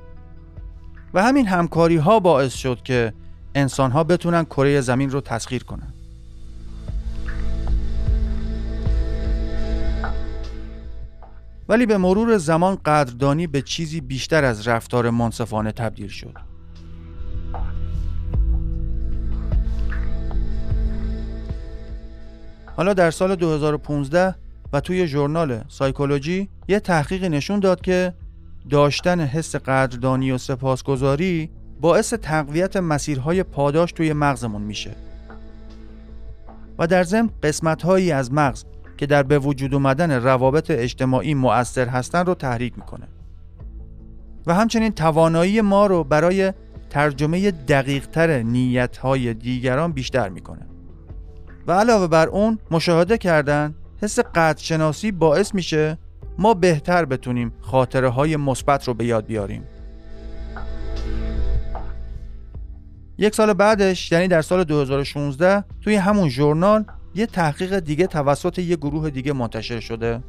و 1.13 1.24
همین 1.24 1.47
همکاری 1.47 1.97
ها 1.97 2.19
باعث 2.19 2.53
شد 2.53 2.81
که 2.83 3.13
انسان 3.55 3.91
ها 3.91 4.03
بتونن 4.03 4.43
کره 4.43 4.81
زمین 4.81 5.09
رو 5.09 5.21
تسخیر 5.21 5.63
کنن. 5.63 5.93
ولی 11.69 11.86
به 11.86 11.97
مرور 11.97 12.38
زمان 12.38 12.75
قدردانی 12.75 13.47
به 13.47 13.62
چیزی 13.62 14.01
بیشتر 14.01 14.45
از 14.45 14.67
رفتار 14.67 15.09
منصفانه 15.09 15.71
تبدیل 15.71 16.07
شد. 16.07 16.33
حالا 22.75 22.93
در 22.93 23.12
سال 23.12 23.36
2015 23.36 24.36
و 24.74 24.79
توی 24.79 25.07
ژورنال 25.07 25.63
سایکولوژی 25.67 26.50
یه 26.67 26.79
تحقیق 26.79 27.24
نشون 27.24 27.59
داد 27.59 27.81
که 27.81 28.13
داشتن 28.69 29.19
حس 29.19 29.55
قدردانی 29.55 30.31
و 30.31 30.38
سپاسگزاری 30.38 31.50
باعث 31.81 32.13
تقویت 32.13 32.77
مسیرهای 32.77 33.43
پاداش 33.43 33.91
توی 33.91 34.13
مغزمون 34.13 34.62
میشه 34.62 34.91
و 36.79 36.88
در 36.88 37.03
ضمن 37.03 37.29
قسمتهایی 37.43 38.12
از 38.12 38.33
مغز 38.33 38.63
که 38.98 39.06
در 39.06 39.24
به 39.24 39.39
وجود 39.39 39.74
اومدن 39.74 40.12
روابط 40.12 40.72
اجتماعی 40.72 41.34
مؤثر 41.34 41.88
هستن 41.88 42.25
رو 42.25 42.34
تحریک 42.34 42.74
می‌کنه. 42.77 43.08
و 44.48 44.54
همچنین 44.54 44.92
توانایی 44.92 45.62
ما 45.62 45.86
رو 45.86 46.04
برای 46.04 46.54
ترجمه 46.89 47.51
دقیقتر 47.51 48.42
نیتهای 48.44 49.34
دیگران 49.34 49.92
بیشتر 49.92 50.30
می‌کنه. 50.30 50.68
و 51.68 51.72
علاوه 51.72 52.08
بر 52.08 52.27
اون 52.27 52.60
مشاهده 52.72 53.18
کردن 53.18 53.75
حس 54.01 54.20
قدرشناسی 54.20 55.12
باعث 55.12 55.56
میشه 55.56 55.98
ما 56.38 56.54
بهتر 56.54 57.06
بتونیم 57.06 57.54
خاطره 57.62 58.10
های 58.10 58.38
مثبت 58.38 58.88
رو 58.88 58.94
به 58.94 59.06
یاد 59.06 59.25
بیاریم. 59.25 59.63
یک 63.18 63.36
سال 63.36 63.54
بعدش 63.54 64.12
یعنی 64.12 64.27
در 64.27 64.42
سال 64.42 64.63
2016 64.63 65.63
توی 65.82 65.96
همون 65.96 66.30
ژورنال 66.30 66.86
یه 67.16 67.26
تحقیق 67.26 67.80
دیگه 67.80 68.08
توسط 68.08 68.60
یه 68.60 68.76
گروه 68.76 69.10
دیگه 69.10 69.34
منتشر 69.34 69.80
شده 69.80 70.24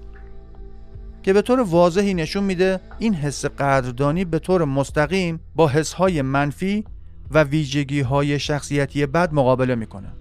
که 1.23 1.33
به 1.33 1.43
طور 1.43 1.61
واضحی 1.61 2.15
نشون 2.15 2.45
میده 2.45 2.81
این 2.99 3.15
حس 3.15 3.45
قدردانی 3.45 4.25
به 4.25 4.39
طور 4.39 4.65
مستقیم 4.65 5.41
با 5.55 5.69
حسهای 5.69 6.23
منفی 6.23 6.85
و 7.31 7.45
ویژگی 7.45 8.01
های 8.01 8.39
شخصیتی 8.39 9.07
بد 9.07 9.35
مقابله 9.35 9.75
می‌کنه. 9.75 10.13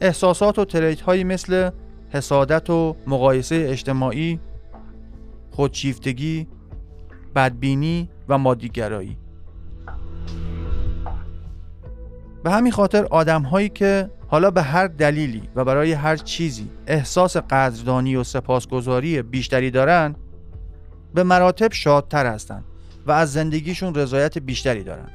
احساسات 0.00 0.58
و 0.58 0.64
تریت 0.64 1.00
هایی 1.00 1.24
مثل 1.24 1.70
حسادت 2.10 2.70
و 2.70 2.96
مقایسه 3.06 3.66
اجتماعی 3.68 4.40
خودشیفتگی 5.50 6.46
بدبینی 7.34 8.10
و 8.28 8.38
مادیگرایی. 8.38 9.16
به 12.42 12.50
همین 12.50 12.72
خاطر 12.72 13.04
آدم 13.04 13.42
هایی 13.42 13.68
که 13.68 14.10
حالا 14.28 14.50
به 14.50 14.62
هر 14.62 14.86
دلیلی 14.86 15.42
و 15.54 15.64
برای 15.64 15.92
هر 15.92 16.16
چیزی 16.16 16.70
احساس 16.86 17.36
قدردانی 17.36 18.16
و 18.16 18.24
سپاسگزاری 18.24 19.22
بیشتری 19.22 19.70
دارن 19.70 20.14
به 21.14 21.22
مراتب 21.22 21.72
شادتر 21.72 22.26
هستند 22.26 22.64
و 23.06 23.12
از 23.12 23.32
زندگیشون 23.32 23.94
رضایت 23.94 24.38
بیشتری 24.38 24.84
دارن. 24.84 25.08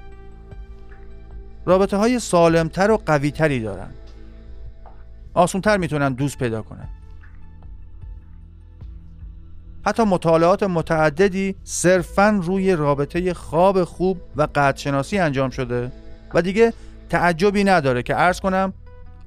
رابطه 1.66 1.98
های 1.98 2.20
سالمتر 2.20 2.92
و 2.92 2.98
قویتری 2.98 3.60
دارن. 3.60 3.90
آسونتر 5.34 5.78
می‌تونن 5.78 6.14
دوست 6.14 6.38
پیدا 6.38 6.62
کنن. 6.62 6.90
حتی 9.86 10.04
مطالعات 10.04 10.64
متعددی 10.64 11.56
صرفا 11.64 12.40
روی 12.44 12.76
رابطه 12.76 13.34
خواب 13.34 13.84
خوب 13.84 14.22
و 14.36 14.48
قدرشناسی 14.56 15.18
انجام 15.18 15.50
شده 15.50 15.92
و 16.34 16.42
دیگه 16.42 16.74
تعجبی 17.10 17.64
نداره 17.64 18.04
که 18.04 18.14
عرض 18.14 18.40
کنم 18.40 18.74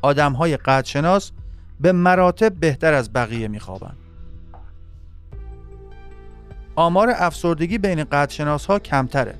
آدم 0.02 0.32
های 0.32 0.56
قدرشناس 0.56 1.32
به 1.80 1.92
مراتب 1.92 2.52
بهتر 2.54 2.92
از 2.92 3.12
بقیه 3.12 3.48
میخوابن. 3.48 3.92
آمار 6.76 7.12
افسردگی 7.16 7.78
بین 7.78 8.04
قدرشناس 8.04 8.66
ها 8.66 8.78
کمتره. 8.78 9.34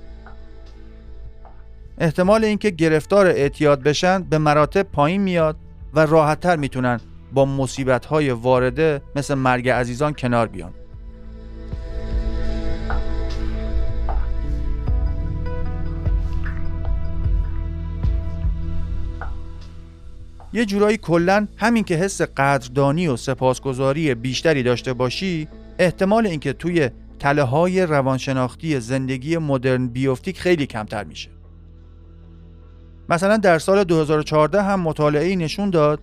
احتمال 1.98 2.44
اینکه 2.44 2.70
گرفتار 2.70 3.26
اعتیاد 3.26 3.82
بشن 3.82 4.22
به 4.22 4.38
مراتب 4.38 4.82
پایین 4.82 5.22
میاد 5.22 5.56
و 5.94 6.06
راحتتر 6.06 6.56
می‌تونن 6.56 7.00
با 7.32 7.44
مصیبت 7.44 8.06
های 8.06 8.30
وارده 8.30 9.02
مثل 9.16 9.34
مرگ 9.34 9.68
عزیزان 9.68 10.14
کنار 10.14 10.48
بیان. 10.48 10.72
یه 20.52 20.64
جورایی 20.64 20.96
کلا 20.96 21.46
همین 21.56 21.84
که 21.84 21.94
حس 21.94 22.20
قدردانی 22.22 23.08
و 23.08 23.16
سپاسگزاری 23.16 24.14
بیشتری 24.14 24.62
داشته 24.62 24.92
باشی 24.92 25.48
احتمال 25.78 26.26
اینکه 26.26 26.52
توی 26.52 26.90
تله 27.18 27.42
های 27.42 27.82
روانشناختی 27.86 28.80
زندگی 28.80 29.38
مدرن 29.38 29.88
بیوفتیک 29.88 30.40
خیلی 30.40 30.66
کمتر 30.66 31.04
میشه. 31.04 31.30
مثلا 33.08 33.36
در 33.36 33.58
سال 33.58 33.84
2014 33.84 34.62
هم 34.62 34.80
مطالعه 34.80 35.36
نشون 35.36 35.70
داد 35.70 36.00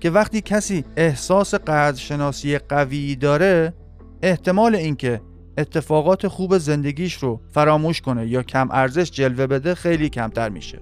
که 0.00 0.10
وقتی 0.10 0.40
کسی 0.40 0.84
احساس 0.96 1.54
قدرشناسی 1.54 2.58
قوی 2.58 3.16
داره 3.16 3.74
احتمال 4.22 4.74
اینکه 4.74 5.20
اتفاقات 5.58 6.28
خوب 6.28 6.58
زندگیش 6.58 7.14
رو 7.14 7.40
فراموش 7.52 8.00
کنه 8.00 8.26
یا 8.26 8.42
کم 8.42 8.68
ارزش 8.70 9.10
جلوه 9.10 9.46
بده 9.46 9.74
خیلی 9.74 10.08
کمتر 10.08 10.48
میشه. 10.48 10.80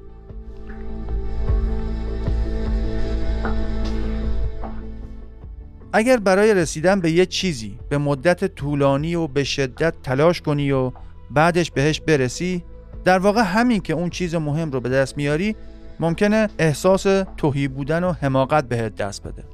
اگر 5.97 6.17
برای 6.17 6.55
رسیدن 6.55 7.01
به 7.01 7.11
یه 7.11 7.27
چیزی 7.27 7.79
به 7.89 7.99
مدت 7.99 8.45
طولانی 8.45 9.15
و 9.15 9.27
به 9.27 9.45
شدت 9.45 9.95
تلاش 10.03 10.41
کنی 10.41 10.73
و 10.73 10.93
بعدش 11.31 11.71
بهش 11.71 12.01
برسی 12.01 12.65
در 13.05 13.19
واقع 13.19 13.43
همین 13.43 13.81
که 13.81 13.93
اون 13.93 14.11
چیز 14.11 14.35
مهم 14.35 14.71
رو 14.71 14.81
به 14.81 14.89
دست 14.89 15.17
میاری 15.17 15.57
ممکنه 16.01 16.49
احساس 16.59 17.03
توهی 17.37 17.69
بودن 17.69 18.05
و 18.05 18.13
حماقت 18.13 18.69
بهت 18.69 18.97
دست 18.97 19.23
بده. 19.23 19.45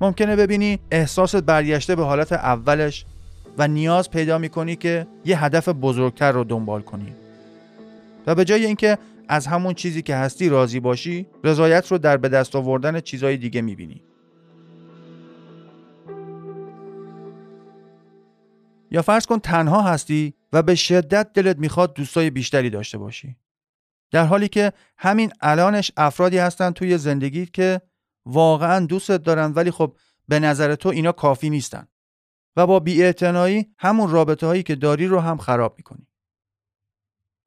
ممکنه 0.00 0.36
ببینی 0.36 0.78
احساس 0.90 1.34
برگشته 1.34 1.96
به 1.96 2.04
حالت 2.04 2.32
اولش 2.32 3.04
و 3.58 3.68
نیاز 3.68 4.10
پیدا 4.10 4.38
می‌کنی 4.38 4.76
که 4.76 5.06
یه 5.24 5.44
هدف 5.44 5.68
بزرگتر 5.68 6.32
رو 6.32 6.44
دنبال 6.44 6.82
کنی. 6.82 7.12
و 8.26 8.34
به 8.34 8.44
جای 8.44 8.66
اینکه 8.66 8.98
از 9.28 9.46
همون 9.46 9.74
چیزی 9.74 10.02
که 10.02 10.16
هستی 10.16 10.48
راضی 10.48 10.80
باشی 10.80 11.26
رضایت 11.44 11.92
رو 11.92 11.98
در 11.98 12.16
به 12.16 12.28
دست 12.28 12.56
آوردن 12.56 13.00
چیزای 13.00 13.36
دیگه 13.36 13.62
می‌بینی. 13.62 14.02
یا 18.92 19.02
فرض 19.02 19.26
کن 19.26 19.38
تنها 19.38 19.82
هستی 19.82 20.34
و 20.52 20.62
به 20.62 20.74
شدت 20.74 21.32
دلت 21.32 21.58
می‌خواد 21.58 21.94
دوستای 21.94 22.30
بیشتری 22.30 22.70
داشته 22.70 22.98
باشی. 22.98 23.36
در 24.10 24.24
حالی 24.24 24.48
که 24.48 24.72
همین 24.98 25.32
الانش 25.40 25.92
افرادی 25.96 26.38
هستن 26.38 26.70
توی 26.70 26.98
زندگی 26.98 27.46
که 27.46 27.80
واقعا 28.26 28.86
دوستت 28.86 29.22
دارن 29.22 29.52
ولی 29.52 29.70
خب 29.70 29.96
به 30.28 30.40
نظر 30.40 30.74
تو 30.74 30.88
اینا 30.88 31.12
کافی 31.12 31.50
نیستن. 31.50 31.86
و 32.56 32.66
با 32.66 32.80
بیاعتنایی 32.80 33.74
همون 33.78 34.10
رابطه 34.10 34.46
هایی 34.46 34.62
که 34.62 34.74
داری 34.74 35.06
رو 35.06 35.20
هم 35.20 35.36
خراب 35.36 35.74
می‌کنی. 35.76 36.08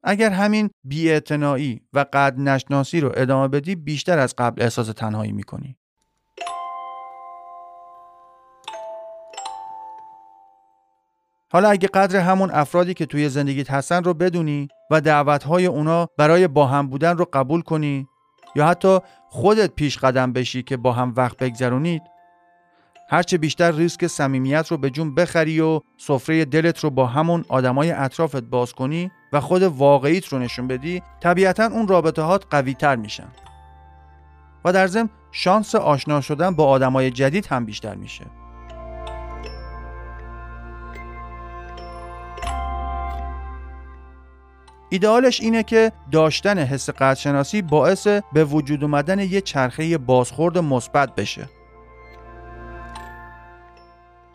اگر 0.02 0.30
همین 0.30 0.70
بیاعتنایی 0.84 1.80
و 1.92 2.06
قد 2.12 2.38
نشناسی 2.38 3.00
رو 3.00 3.12
ادامه 3.16 3.48
بدی 3.48 3.74
بیشتر 3.74 4.18
از 4.18 4.34
قبل 4.38 4.62
احساس 4.62 4.86
تنهایی 4.86 5.32
می‌کنی. 5.32 5.78
حالا 11.56 11.68
اگه 11.70 11.88
قدر 11.88 12.20
همون 12.20 12.50
افرادی 12.50 12.94
که 12.94 13.06
توی 13.06 13.28
زندگیت 13.28 13.70
هستن 13.70 14.04
رو 14.04 14.14
بدونی 14.14 14.68
و 14.90 15.00
دعوتهای 15.00 15.66
اونا 15.66 16.08
برای 16.18 16.48
با 16.48 16.66
هم 16.66 16.86
بودن 16.86 17.18
رو 17.18 17.26
قبول 17.32 17.60
کنی 17.62 18.08
یا 18.56 18.66
حتی 18.66 18.98
خودت 19.28 19.74
پیش 19.74 19.98
قدم 19.98 20.32
بشی 20.32 20.62
که 20.62 20.76
با 20.76 20.92
هم 20.92 21.14
وقت 21.16 21.36
بگذرونید 21.36 22.02
هرچه 23.10 23.38
بیشتر 23.38 23.72
ریسک 23.72 24.06
صمیمیت 24.06 24.68
رو 24.68 24.76
به 24.76 24.90
جون 24.90 25.14
بخری 25.14 25.60
و 25.60 25.80
سفره 25.96 26.44
دلت 26.44 26.78
رو 26.78 26.90
با 26.90 27.06
همون 27.06 27.44
آدمای 27.48 27.90
اطرافت 27.90 28.42
باز 28.42 28.72
کنی 28.72 29.10
و 29.32 29.40
خود 29.40 29.62
واقعیت 29.62 30.26
رو 30.26 30.38
نشون 30.38 30.68
بدی 30.68 31.02
طبیعتا 31.20 31.66
اون 31.66 31.88
رابطه 31.88 32.22
هات 32.22 32.44
قوی 32.50 32.74
تر 32.74 32.96
میشن. 32.96 33.28
و 34.64 34.72
در 34.72 34.86
ضمن 34.86 35.08
شانس 35.32 35.74
آشنا 35.74 36.20
شدن 36.20 36.54
با 36.54 36.66
آدمای 36.66 37.10
جدید 37.10 37.46
هم 37.46 37.64
بیشتر 37.64 37.94
میشه. 37.94 38.24
ایدئالش 44.88 45.40
اینه 45.40 45.62
که 45.62 45.92
داشتن 46.12 46.58
حس 46.58 46.90
قدرشناسی 46.90 47.62
باعث 47.62 48.06
به 48.32 48.44
وجود 48.44 48.84
اومدن 48.84 49.18
یه 49.18 49.40
چرخه 49.40 49.98
بازخورد 49.98 50.58
مثبت 50.58 51.14
بشه. 51.14 51.48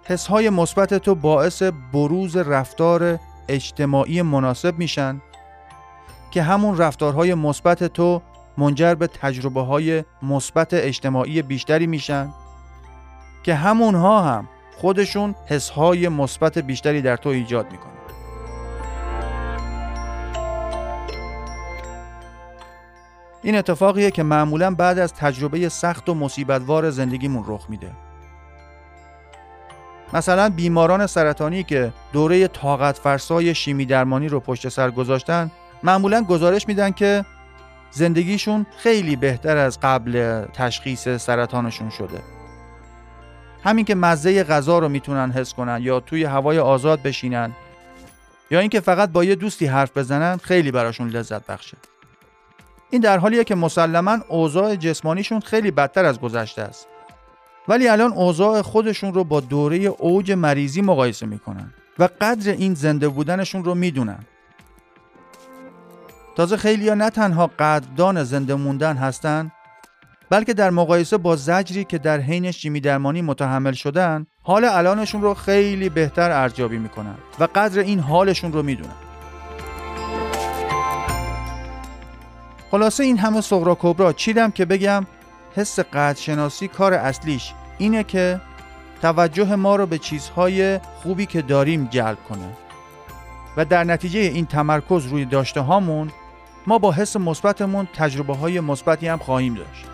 حسهای 0.03 0.49
مثبت 0.49 0.93
تو 0.93 1.15
باعث 1.15 1.63
بروز 1.93 2.37
رفتار 2.37 3.19
اجتماعی 3.47 4.21
مناسب 4.21 4.77
میشن 4.77 5.21
که 6.31 6.43
همون 6.43 6.77
رفتارهای 6.77 7.33
مثبت 7.33 7.83
تو 7.83 8.21
منجر 8.57 8.95
به 8.95 9.07
تجربه 9.07 9.61
های 9.61 10.03
مثبت 10.21 10.73
اجتماعی 10.73 11.41
بیشتری 11.41 11.87
میشن 11.87 12.33
که 13.43 13.55
همونها 13.55 14.21
هم 14.21 14.49
خودشون 14.77 15.35
حسهای 15.45 16.09
مثبت 16.09 16.57
بیشتری 16.57 17.01
در 17.01 17.17
تو 17.17 17.29
ایجاد 17.29 17.71
می‌کنن. 17.71 18.00
این 23.43 23.55
اتفاقیه 23.55 24.11
که 24.11 24.23
معمولا 24.23 24.75
بعد 24.75 24.99
از 24.99 25.13
تجربه 25.13 25.69
سخت 25.69 26.09
و 26.09 26.13
مصیبتوار 26.13 26.89
زندگیمون 26.89 27.43
رخ 27.47 27.69
میده. 27.69 27.91
مثلا 30.13 30.49
بیماران 30.49 31.07
سرطانی 31.07 31.63
که 31.63 31.93
دوره 32.13 32.47
طاقت 32.47 32.97
فرسای 32.97 33.55
شیمی 33.55 33.85
درمانی 33.85 34.27
رو 34.27 34.39
پشت 34.39 34.69
سر 34.69 34.91
گذاشتن 34.91 35.51
معمولا 35.83 36.23
گزارش 36.23 36.67
میدن 36.67 36.91
که 36.91 37.25
زندگیشون 37.91 38.65
خیلی 38.77 39.15
بهتر 39.15 39.57
از 39.57 39.79
قبل 39.79 40.45
تشخیص 40.53 41.07
سرطانشون 41.09 41.89
شده 41.89 42.19
همین 43.63 43.85
که 43.85 43.95
مزه 43.95 44.43
غذا 44.43 44.79
رو 44.79 44.89
می‌تونن 44.89 45.31
حس 45.31 45.53
کنن 45.53 45.79
یا 45.81 45.99
توی 45.99 46.23
هوای 46.23 46.59
آزاد 46.59 47.01
بشینن 47.01 47.51
یا 48.51 48.59
اینکه 48.59 48.79
فقط 48.79 49.09
با 49.09 49.23
یه 49.23 49.35
دوستی 49.35 49.65
حرف 49.65 49.97
بزنن 49.97 50.37
خیلی 50.37 50.71
براشون 50.71 51.07
لذت 51.09 51.45
بخشه 51.45 51.77
این 52.91 53.01
در 53.01 53.17
حالیه 53.17 53.43
که 53.43 53.55
مسلما 53.55 54.17
اوضاع 54.27 54.75
جسمانیشون 54.75 55.39
خیلی 55.39 55.71
بدتر 55.71 56.05
از 56.05 56.19
گذشته 56.19 56.61
است. 56.61 56.87
ولی 57.67 57.87
الان 57.87 58.13
اوضاع 58.13 58.61
خودشون 58.61 59.13
رو 59.13 59.23
با 59.23 59.39
دوره 59.39 59.77
اوج 59.77 60.31
مریضی 60.31 60.81
مقایسه 60.81 61.25
می‌کنن 61.25 61.73
و 61.99 62.09
قدر 62.21 62.51
این 62.51 62.73
زنده 62.73 63.09
بودنشون 63.09 63.63
رو 63.63 63.75
می‌دونن. 63.75 64.19
تازه 66.35 66.57
خیلی 66.57 66.89
ها 66.89 66.95
نه 66.95 67.09
تنها 67.09 67.47
قدردان 67.59 68.23
زنده 68.23 68.55
موندن 68.55 68.97
هستن 68.97 69.51
بلکه 70.29 70.53
در 70.53 70.69
مقایسه 70.69 71.17
با 71.17 71.35
زجری 71.35 71.83
که 71.83 71.97
در 71.97 72.19
حین 72.19 72.51
شیمی 72.51 72.79
درمانی 72.79 73.21
متحمل 73.21 73.73
شدن 73.73 74.25
حال 74.43 74.65
الانشون 74.65 75.21
رو 75.21 75.33
خیلی 75.33 75.89
بهتر 75.89 76.31
ارزیابی 76.31 76.77
می‌کنن 76.77 77.15
و 77.39 77.47
قدر 77.55 77.79
این 77.79 77.99
حالشون 77.99 78.53
رو 78.53 78.63
می‌دونن. 78.63 79.10
خلاصه 82.71 83.03
این 83.03 83.17
همه 83.17 83.41
سغرا 83.41 83.77
کبرا 83.79 84.13
چیدم 84.13 84.51
که 84.51 84.65
بگم 84.65 85.05
حس 85.55 85.79
قدرشناسی 85.79 86.67
کار 86.67 86.93
اصلیش 86.93 87.53
اینه 87.77 88.03
که 88.03 88.41
توجه 89.01 89.55
ما 89.55 89.75
رو 89.75 89.85
به 89.85 89.97
چیزهای 89.97 90.77
خوبی 90.77 91.25
که 91.25 91.41
داریم 91.41 91.87
جلب 91.91 92.17
کنه. 92.29 92.49
و 93.57 93.65
در 93.65 93.83
نتیجه 93.83 94.19
این 94.19 94.45
تمرکز 94.45 95.05
روی 95.05 95.25
داشته 95.25 95.61
هامون 95.61 96.11
ما 96.67 96.77
با 96.77 96.91
حس 96.91 97.15
مثبتمون 97.15 97.87
تجربه 97.93 98.35
های 98.35 98.59
مثبتی 98.59 99.07
هم 99.07 99.17
خواهیم 99.17 99.53
داشت. 99.53 99.85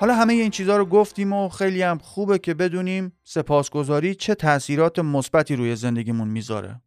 حالا 0.00 0.14
همه 0.14 0.32
این 0.32 0.50
چیزها 0.50 0.76
رو 0.76 0.84
گفتیم 0.84 1.32
و 1.32 1.48
خیلی 1.48 1.82
هم 1.82 1.98
خوبه 1.98 2.38
که 2.38 2.54
بدونیم 2.54 3.12
سپاسگزاری 3.24 4.14
چه 4.14 4.34
تاثیرات 4.34 4.98
مثبتی 4.98 5.56
روی 5.56 5.76
زندگیمون 5.76 6.28
می‌ذاره. 6.28 6.80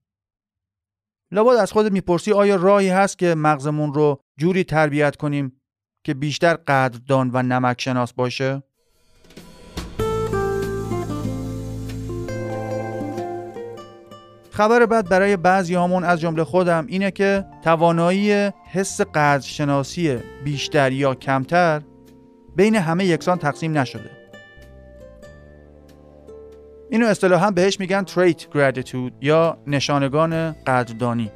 لابد 1.32 1.58
از 1.58 1.72
خودت 1.72 1.92
می‌پرسی 1.92 2.34
آیا 2.34 2.56
راهی 2.56 2.90
هست 2.90 3.18
که 3.18 3.36
مغزمون 3.36 3.94
رو 3.94 4.20
جوری 4.38 4.64
تربیت 4.64 5.16
کنیم 5.16 5.62
که 6.04 6.14
بیشتر 6.14 6.54
قدردان 6.54 7.30
و 7.34 7.44
نمک 7.44 7.82
شناس 7.82 8.14
باشه؟ 8.14 8.64
خبر 14.52 14.86
بعد 14.86 15.10
برای 15.10 15.38
بعضی 15.38 15.76
همون 15.76 16.04
از 16.04 16.22
جمله 16.22 16.44
خودم 16.44 16.86
اینه 16.88 17.12
که 17.12 17.46
توانایی 17.64 18.52
حس 18.72 19.02
قدرشناسی 19.02 20.16
بیشتر 20.44 20.92
یا 20.92 21.16
کمتر 21.16 21.82
بین 22.56 22.76
همه 22.76 23.06
یکسان 23.06 23.38
تقسیم 23.38 23.78
نشده. 23.78 24.10
اینو 26.90 27.06
اصطلاحا 27.06 27.52
بهش 27.52 27.80
میگن 27.80 28.04
trait 28.04 28.42
gratitude 28.56 29.12
یا 29.22 29.58
نشانگان 29.68 30.52
قدردانی 30.52 31.32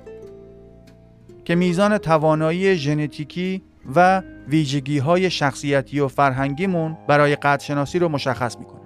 که 1.46 1.56
میزان 1.56 1.98
توانایی 1.98 2.76
ژنتیکی 2.76 3.64
و 3.96 4.22
ویژگی 4.48 4.98
های 4.98 5.30
شخصیتی 5.30 6.00
و 6.00 6.08
فرهنگیمون 6.08 6.98
برای 7.08 7.36
قدرشناسی 7.36 8.00
رو 8.00 8.10
مشخص 8.10 8.58
می‌کنه. 8.58 8.82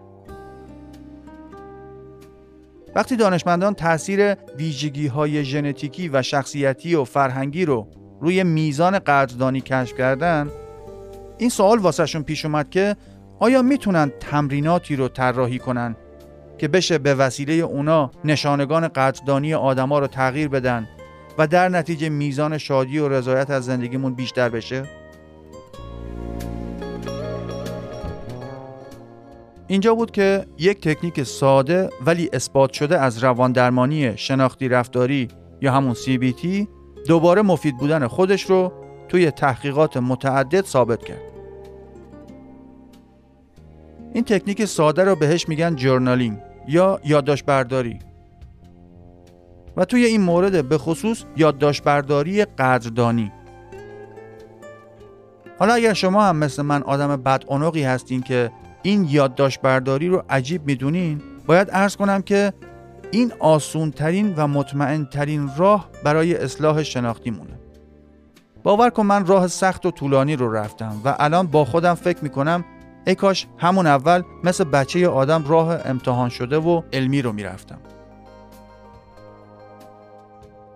وقتی 2.95 3.15
دانشمندان 3.15 3.73
تاثیر 3.73 4.33
ویژگی 4.33 5.07
های 5.07 5.43
ژنتیکی 5.43 6.09
و 6.09 6.21
شخصیتی 6.21 6.95
و 6.95 7.03
فرهنگی 7.03 7.65
رو 7.65 7.87
روی 8.21 8.43
میزان 8.43 8.99
قدردانی 8.99 9.61
کشف 9.61 9.97
کردن 9.97 10.49
این 11.41 11.49
سوال 11.49 11.79
واسهشون 11.79 12.23
پیش 12.23 12.45
اومد 12.45 12.69
که 12.69 12.95
آیا 13.39 13.61
می‌تونن 13.61 14.11
تمریناتی 14.19 14.95
رو 14.95 15.07
طراحی 15.07 15.59
کنن 15.59 15.95
که 16.57 16.67
بشه 16.67 16.97
به 16.97 17.15
وسیله 17.15 17.53
اونا 17.53 18.11
نشانگان 18.25 18.87
قدردانی 18.87 19.53
آدما 19.53 19.99
رو 19.99 20.07
تغییر 20.07 20.47
بدن 20.47 20.87
و 21.37 21.47
در 21.47 21.69
نتیجه 21.69 22.09
میزان 22.09 22.57
شادی 22.57 22.99
و 22.99 23.09
رضایت 23.09 23.49
از 23.49 23.65
زندگیمون 23.65 24.13
بیشتر 24.13 24.49
بشه؟ 24.49 24.83
اینجا 29.67 29.95
بود 29.95 30.11
که 30.11 30.45
یک 30.57 30.81
تکنیک 30.81 31.23
ساده 31.23 31.89
ولی 32.05 32.29
اثبات 32.33 32.73
شده 32.73 32.99
از 32.99 33.23
روان 33.23 33.51
درمانی 33.51 34.17
شناختی 34.17 34.69
رفتاری 34.69 35.27
یا 35.61 35.73
همون 35.73 35.93
CBT 35.93 36.67
دوباره 37.07 37.41
مفید 37.41 37.77
بودن 37.77 38.07
خودش 38.07 38.43
رو 38.43 38.73
توی 39.09 39.31
تحقیقات 39.31 39.97
متعدد 39.97 40.65
ثابت 40.65 41.03
کرد. 41.03 41.30
این 44.13 44.23
تکنیک 44.23 44.65
ساده 44.65 45.03
رو 45.03 45.15
بهش 45.15 45.49
میگن 45.49 45.75
جورنالینگ 45.75 46.37
یا 46.67 46.99
یادداشت 47.05 47.45
برداری 47.45 47.99
و 49.77 49.85
توی 49.85 50.05
این 50.05 50.21
مورد 50.21 50.69
به 50.69 50.77
خصوص 50.77 51.23
یادداشت 51.37 51.83
برداری 51.83 52.45
قدردانی. 52.45 53.31
حالا 55.59 55.73
اگر 55.73 55.93
شما 55.93 56.23
هم 56.23 56.35
مثل 56.35 56.61
من 56.61 56.83
آدم 56.83 57.15
بدعنقی 57.15 57.83
هستین 57.83 58.21
که 58.21 58.51
این 58.81 59.07
یادداشت 59.09 59.61
برداری 59.61 60.07
رو 60.07 60.23
عجیب 60.29 60.65
می‌دونین 60.65 61.21
باید 61.45 61.67
ارز 61.71 61.95
کنم 61.95 62.21
که 62.21 62.53
این 63.11 63.33
آسون 63.39 63.91
ترین 63.91 64.33
و 64.37 64.47
مطمئن 64.47 65.05
ترین 65.05 65.49
راه 65.57 65.89
برای 66.03 66.35
اصلاح 66.35 66.83
شناختی 66.83 67.31
مونه 67.31 67.59
باور 68.63 68.89
کن 68.89 69.05
من 69.05 69.25
راه 69.25 69.47
سخت 69.47 69.85
و 69.85 69.91
طولانی 69.91 70.35
رو 70.35 70.51
رفتم 70.51 71.01
و 71.05 71.15
الان 71.19 71.47
با 71.47 71.65
خودم 71.65 71.93
فکر 71.93 72.23
می‌کنم 72.23 72.65
ای 73.07 73.15
کاش 73.15 73.47
همون 73.57 73.87
اول 73.87 74.23
مثل 74.43 74.63
بچه 74.63 75.07
آدم 75.07 75.43
راه 75.47 75.87
امتحان 75.87 76.29
شده 76.29 76.57
و 76.57 76.81
علمی 76.93 77.21
رو 77.21 77.31
می‌رفتم. 77.31 77.79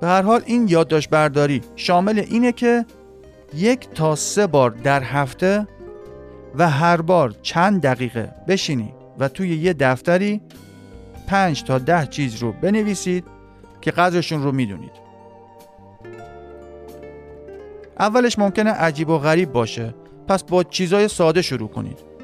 به 0.01 0.07
هر 0.07 0.21
حال 0.21 0.41
این 0.45 0.67
یادداشت 0.67 1.09
برداری 1.09 1.61
شامل 1.75 2.19
اینه 2.19 2.51
که 2.51 2.85
یک 3.53 3.89
تا 3.89 4.15
سه 4.15 4.47
بار 4.47 4.69
در 4.69 5.03
هفته 5.03 5.67
و 6.55 6.69
هر 6.69 7.01
بار 7.01 7.35
چند 7.41 7.81
دقیقه 7.81 8.31
بشینی 8.47 8.93
و 9.19 9.27
توی 9.27 9.57
یه 9.57 9.73
دفتری 9.73 10.41
پنج 11.27 11.63
تا 11.63 11.77
ده 11.77 12.05
چیز 12.05 12.35
رو 12.35 12.51
بنویسید 12.51 13.25
که 13.81 13.91
قدرشون 13.91 14.43
رو 14.43 14.51
می‌دونید. 14.51 14.91
اولش 17.99 18.39
ممکنه 18.39 18.71
عجیب 18.71 19.09
و 19.09 19.17
غریب 19.17 19.51
باشه. 19.51 19.95
پس 20.27 20.43
با 20.43 20.63
چیزای 20.63 21.07
ساده 21.07 21.41
شروع 21.41 21.69
کنید. 21.69 22.14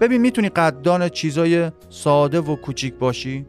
ببین 0.00 0.20
می‌تونی 0.20 0.48
قدردان 0.48 1.08
چیزای 1.08 1.70
ساده 1.90 2.40
و 2.40 2.56
کوچیک 2.56 2.94
باشی؟ 2.94 3.46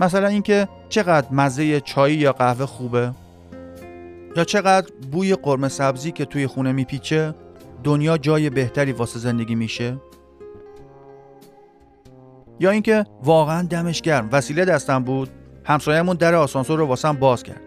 مثلا 0.00 0.26
اینکه 0.26 0.68
چقدر 0.88 1.26
مزه 1.32 1.80
چای 1.80 2.14
یا 2.14 2.32
قهوه 2.32 2.66
خوبه؟ 2.66 3.12
یا 4.36 4.44
چقدر 4.44 4.86
بوی 5.12 5.34
قرمه 5.34 5.68
سبزی 5.68 6.12
که 6.12 6.24
توی 6.24 6.46
خونه 6.46 6.72
میپیچه 6.72 7.34
دنیا 7.84 8.18
جای 8.18 8.50
بهتری 8.50 8.92
واسه 8.92 9.18
زندگی 9.18 9.54
میشه؟ 9.54 9.96
یا 12.60 12.70
اینکه 12.70 13.04
واقعا 13.24 13.62
دمش 13.62 14.02
گرم 14.02 14.28
وسیله 14.32 14.64
دستم 14.64 15.04
بود 15.04 15.30
همسایه‌مون 15.64 16.16
در 16.16 16.34
آسانسور 16.34 16.78
رو 16.78 16.86
واسم 16.86 17.12
باز 17.12 17.42
کرد. 17.42 17.60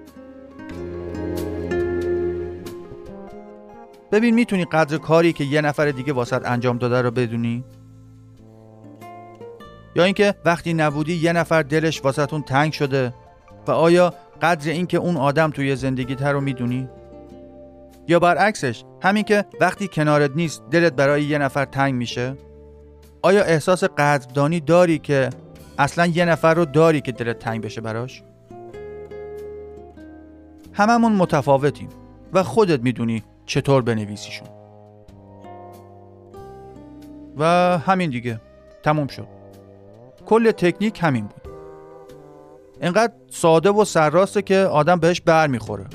ببین 4.11 4.35
می‌تونی 4.35 4.65
قدر 4.65 4.97
کاری 4.97 5.33
که 5.33 5.43
یه 5.43 5.61
نفر 5.61 5.91
دیگه 5.91 6.13
واسط 6.13 6.45
انجام 6.45 6.77
داده 6.77 7.01
رو 7.01 7.11
بدونی؟ 7.11 7.63
یا 9.95 10.03
اینکه 10.03 10.35
وقتی 10.45 10.73
نبودی 10.73 11.13
یه 11.13 11.33
نفر 11.33 11.61
دلش 11.61 12.03
واسهتون 12.03 12.41
تنگ 12.41 12.73
شده 12.73 13.13
و 13.67 13.71
آیا 13.71 14.13
قدر 14.41 14.71
اینکه 14.71 14.97
اون 14.97 15.17
آدم 15.17 15.51
توی 15.51 15.75
زندگی 15.75 16.15
تر 16.15 16.31
رو 16.31 16.41
می‌دونی؟ 16.41 16.89
یا 18.07 18.19
برعکسش 18.19 18.83
همین 19.01 19.23
که 19.23 19.45
وقتی 19.59 19.87
کنارت 19.87 20.31
نیست 20.35 20.63
دلت 20.71 20.93
برای 20.93 21.23
یه 21.23 21.37
نفر 21.37 21.65
تنگ 21.65 21.93
میشه؟ 21.93 22.35
آیا 23.21 23.43
احساس 23.43 23.83
قدردانی 23.83 24.59
داری 24.59 24.99
که 24.99 25.29
اصلا 25.77 26.05
یه 26.05 26.25
نفر 26.25 26.53
رو 26.53 26.65
داری 26.65 27.01
که 27.01 27.11
دلت 27.11 27.39
تنگ 27.39 27.61
بشه 27.61 27.81
براش؟ 27.81 28.23
هممون 30.73 31.11
متفاوتیم 31.11 31.89
و 32.33 32.43
خودت 32.43 32.79
می‌دونی 32.79 33.23
چطور 33.45 33.81
بنویسیشون 33.81 34.47
و 37.37 37.45
همین 37.77 38.09
دیگه 38.09 38.41
تموم 38.83 39.07
شد 39.07 39.40
کل 40.31 40.51
تکنیک 40.51 40.99
همین 41.03 41.25
بود. 41.25 41.53
انقدر 42.81 43.13
ساده 43.29 43.69
و 43.69 43.85
سرراسته 43.85 44.41
که 44.41 44.57
آدم 44.57 44.99
بهش 44.99 45.21
بر 45.21 45.47
می‌خوره. 45.47 45.85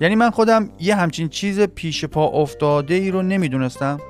یعنی 0.00 0.14
من 0.14 0.30
خودم 0.30 0.70
یه 0.78 0.94
همچین 0.94 1.28
چیز 1.28 1.60
پیش 1.60 2.04
پا 2.04 2.26
افتاده 2.26 2.94
ای 2.94 3.10
رو 3.10 3.22
نمی‌دونستم. 3.22 4.00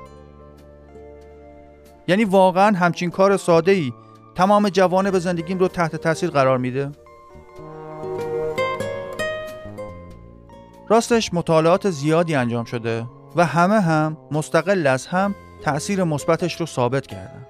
یعنی 2.07 2.25
واقعا 2.25 2.77
همچین 2.77 3.09
کار 3.09 3.37
ساده 3.37 3.71
ای 3.71 3.93
تمام 4.35 4.69
جوانه 4.69 5.11
به 5.11 5.19
زندگیم 5.19 5.59
رو 5.59 5.67
تحت 5.67 5.95
تاثیر 5.95 6.29
قرار 6.29 6.57
میده. 6.57 6.91
راستش 10.89 11.33
مطالعات 11.33 11.89
زیادی 11.89 12.35
انجام 12.35 12.65
شده 12.65 13.05
و 13.35 13.45
همه 13.45 13.79
هم 13.79 14.17
مستقل 14.31 14.87
از 14.87 15.07
هم 15.07 15.35
تأثیر 15.61 16.03
مثبتش 16.03 16.59
رو 16.59 16.65
ثابت 16.65 17.07
کردن. 17.07 17.40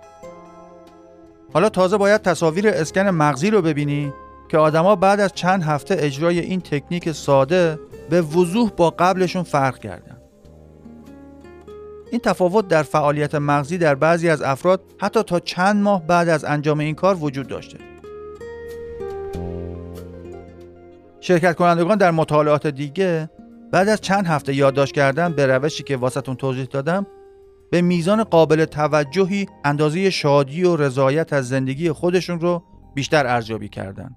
حالا 1.54 1.70
تازه 1.70 1.98
باید 1.98 2.22
تصاویر 2.22 2.68
اسکن 2.68 3.10
مغزی 3.10 3.50
رو 3.50 3.62
ببینی 3.62 4.14
که 4.50 4.58
آدما 4.58 4.96
بعد 4.96 5.20
از 5.20 5.34
چند 5.34 5.64
هفته 5.64 5.96
اجرای 6.00 6.40
این 6.40 6.62
تکنیک 6.62 7.12
ساده 7.12 7.80
به 8.10 8.22
وضوح 8.22 8.70
با 8.78 8.90
قبلشون 8.90 9.44
فرق 9.44 9.80
کردن. 9.80 10.18
این 12.12 12.22
تفاوت 12.22 12.68
در 12.68 12.84
فعالیت 12.84 13.36
مغزی 13.36 13.78
در 13.78 13.96
بعضی 13.96 14.30
از 14.30 14.42
افراد 14.42 14.82
حتی 14.98 15.24
تا 15.24 15.40
چند 15.40 15.82
ماه 15.82 16.08
بعد 16.08 16.30
از 16.30 16.46
انجام 16.46 16.80
این 16.80 16.96
کار 16.96 17.16
وجود 17.16 17.48
داشته. 17.48 17.78
شرکت 21.20 21.56
کنندگان 21.56 21.98
در 21.98 22.12
مطالعات 22.12 22.68
دیگه 22.68 23.30
بعد 23.72 23.90
از 23.90 24.02
چند 24.02 24.28
هفته 24.28 24.56
یادداشت 24.56 24.94
کردن 24.94 25.34
به 25.34 25.48
روشی 25.48 25.84
که 25.84 25.98
واسهتون 25.98 26.36
توضیح 26.36 26.66
دادم 26.66 27.08
به 27.72 27.82
میزان 27.82 28.24
قابل 28.24 28.66
توجهی 28.66 29.48
اندازه 29.66 30.10
شادی 30.10 30.64
و 30.64 30.76
رضایت 30.76 31.34
از 31.34 31.50
زندگی 31.50 31.92
خودشون 31.92 32.40
رو 32.40 32.64
بیشتر 32.96 33.28
ارزیابی 33.28 33.70
کردن. 33.70 34.16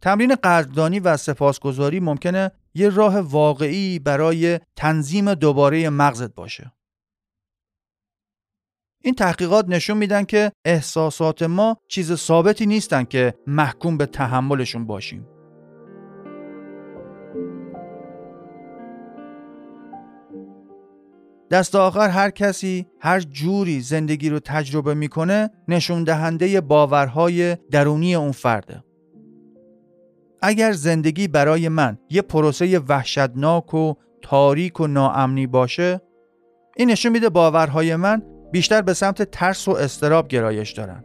تمرین 0.00 0.34
قدردانی 0.34 1.00
و 1.00 1.16
سپاسگزاری 1.16 2.00
ممکنه 2.00 2.50
یه 2.74 2.88
راه 2.88 3.20
واقعی 3.20 3.98
برای 3.98 4.60
تنظیم 4.76 5.34
دوباره 5.34 5.90
مغزت 5.90 6.34
باشه. 6.34 6.72
این 9.04 9.14
تحقیقات 9.14 9.68
نشون 9.68 9.96
میدن 9.96 10.24
که 10.24 10.52
احساسات 10.64 11.42
ما 11.42 11.76
چیز 11.88 12.14
ثابتی 12.14 12.66
نیستن 12.66 13.04
که 13.04 13.34
محکوم 13.46 13.96
به 13.96 14.06
تحملشون 14.06 14.86
باشیم. 14.86 15.31
دست 21.52 21.74
آخر 21.74 22.08
هر 22.08 22.30
کسی 22.30 22.86
هر 23.00 23.20
جوری 23.20 23.80
زندگی 23.80 24.30
رو 24.30 24.38
تجربه 24.38 24.94
می‌کنه 24.94 25.50
نشون 25.68 26.04
دهنده 26.04 26.60
باورهای 26.60 27.56
درونی 27.70 28.14
اون 28.14 28.32
فرده. 28.32 28.84
اگر 30.42 30.72
زندگی 30.72 31.28
برای 31.28 31.68
من 31.68 31.98
یه 32.10 32.22
پروسه 32.22 32.78
وحشتناک 32.78 33.74
و 33.74 33.94
تاریک 34.22 34.80
و 34.80 34.86
ناامنی 34.86 35.46
باشه 35.46 36.00
این 36.76 36.90
نشون 36.90 37.12
میده 37.12 37.28
باورهای 37.28 37.96
من 37.96 38.22
بیشتر 38.52 38.82
به 38.82 38.94
سمت 38.94 39.22
ترس 39.22 39.68
و 39.68 39.70
استراب 39.70 40.28
گرایش 40.28 40.72
دارن 40.72 41.04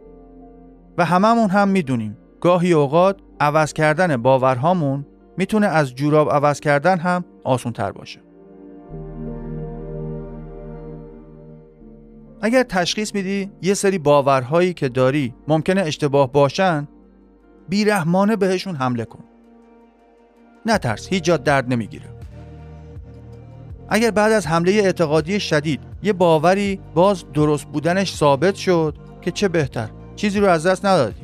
و 0.98 1.04
هممون 1.04 1.50
هم 1.50 1.68
می‌دونیم 1.68 2.18
گاهی 2.40 2.72
اوقات 2.72 3.20
عوض 3.40 3.72
کردن 3.72 4.16
باورهامون 4.16 5.06
می‌تونه 5.36 5.66
از 5.66 5.94
جوراب 5.94 6.30
عوض 6.30 6.60
کردن 6.60 6.98
هم 6.98 7.24
آسون 7.44 7.72
تر 7.72 7.92
باشه 7.92 8.27
اگر 12.42 12.62
تشخیص 12.62 13.14
میدی 13.14 13.50
یه 13.62 13.74
سری 13.74 13.98
باورهایی 13.98 14.74
که 14.74 14.88
داری 14.88 15.34
ممکنه 15.48 15.80
اشتباه 15.80 16.32
باشن 16.32 16.88
بیرحمانه 17.68 18.36
بهشون 18.36 18.76
حمله 18.76 19.04
کن. 19.04 19.24
نترس 20.66 21.08
هیچ 21.08 21.24
جا 21.24 21.36
درد 21.36 21.72
نمی‌گیره. 21.72 22.06
اگر 23.88 24.10
بعد 24.10 24.32
از 24.32 24.46
حمله 24.46 24.72
اعتقادی 24.72 25.40
شدید 25.40 25.80
یه 26.02 26.12
باوری 26.12 26.80
باز 26.94 27.24
درست 27.34 27.66
بودنش 27.66 28.14
ثابت 28.14 28.54
شد 28.54 28.96
که 29.20 29.30
چه 29.30 29.48
بهتر 29.48 29.88
چیزی 30.16 30.40
رو 30.40 30.48
از 30.48 30.66
دست 30.66 30.84
ندادی. 30.84 31.22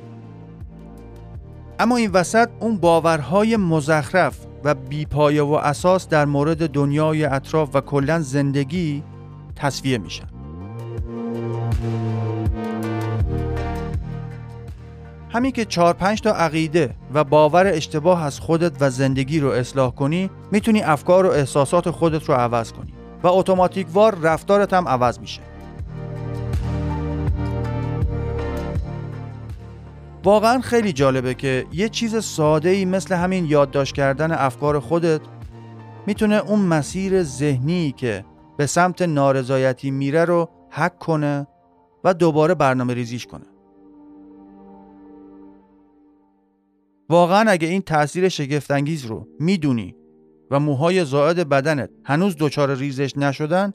اما 1.79 1.97
این 1.97 2.11
وسط 2.11 2.49
اون 2.61 2.77
باورهای 2.77 3.57
مزخرف 3.57 4.47
و 4.65 4.75
بیپایه 4.75 5.43
و 5.43 5.53
اساس 5.53 6.09
در 6.09 6.25
مورد 6.25 6.71
دنیای 6.71 7.25
اطراف 7.25 7.75
و 7.75 7.81
کلا 7.81 8.21
زندگی 8.21 9.03
تصویه 9.57 9.99
میشن. 9.99 10.34
همین 15.31 15.53
که 15.53 15.65
چهار 15.65 15.95
پنج 15.95 16.21
تا 16.21 16.31
عقیده 16.31 16.95
و 17.15 17.25
باور 17.25 17.67
اشتباه 17.67 18.25
از 18.25 18.41
خودت 18.41 18.73
و 18.81 18.91
زندگی 18.91 19.41
رو 19.41 19.49
اصلاح 19.49 19.95
کنی 19.95 20.31
می‌تونی 20.53 20.83
افکار 20.83 21.27
و 21.27 21.31
احساسات 21.31 21.91
خودت 21.91 22.29
رو 22.29 22.35
عوض 22.35 22.73
کنی 22.73 22.95
و 23.23 23.27
اتوماتیک 23.27 23.87
وار 23.93 24.19
رفتارت 24.23 24.73
هم 24.73 24.89
عوض 24.89 25.19
میشه. 25.19 25.41
واقعا 30.25 30.61
خیلی 30.61 30.93
جالبه 30.93 31.35
که 31.35 31.67
یه 31.73 31.89
چیز 31.89 32.25
ساده 32.25 32.69
ای 32.69 32.85
مثل 32.85 33.15
همین 33.15 33.45
یادداشت 33.45 33.95
کردن 33.95 34.33
افکار 34.33 34.81
خودت 34.81 35.21
می‌تونه 36.07 36.37
اون 36.37 36.61
مسیر 36.61 37.23
ذهنی 37.23 37.95
که 37.97 38.25
به 38.57 38.67
سمت 38.67 39.03
نارضایتی 39.03 39.91
میره 39.91 40.25
رو 40.25 40.49
حک 40.71 40.99
کنه 40.99 41.47
و 42.05 42.15
دوباره 42.15 42.55
برنامه 42.55 42.95
ریزیش 42.95 43.27
کنه. 43.27 43.47
واقعا 47.09 47.51
اگه 47.51 47.69
این 47.69 47.83
تاثیر 47.83 48.29
شگفتانگیز 48.29 49.07
رو 49.07 49.29
می‌دونی 49.41 49.97
و 50.51 50.61
موهای 50.61 51.05
زائد 51.05 51.49
بدنت 51.49 51.91
هنوز 52.05 52.37
دچار 52.39 52.75
ریزش 52.75 53.17
نشدن 53.17 53.73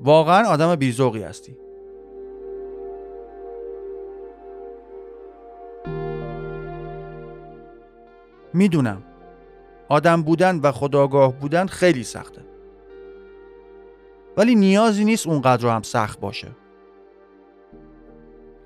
واقعا 0.00 0.48
آدم 0.48 0.76
بیزوقی 0.76 1.22
هستی. 1.22 1.56
می‌دونم 8.54 9.02
آدم 9.88 10.22
بودن 10.22 10.60
و 10.60 10.72
خداگاه 10.72 11.32
بودن 11.32 11.66
خیلی 11.66 12.04
سخته. 12.04 12.42
ولی 14.36 14.54
نیازی 14.54 15.04
نیست 15.04 15.26
اونقدر 15.26 15.68
هم 15.68 15.82
سخت 15.82 16.20
باشه. 16.20 16.48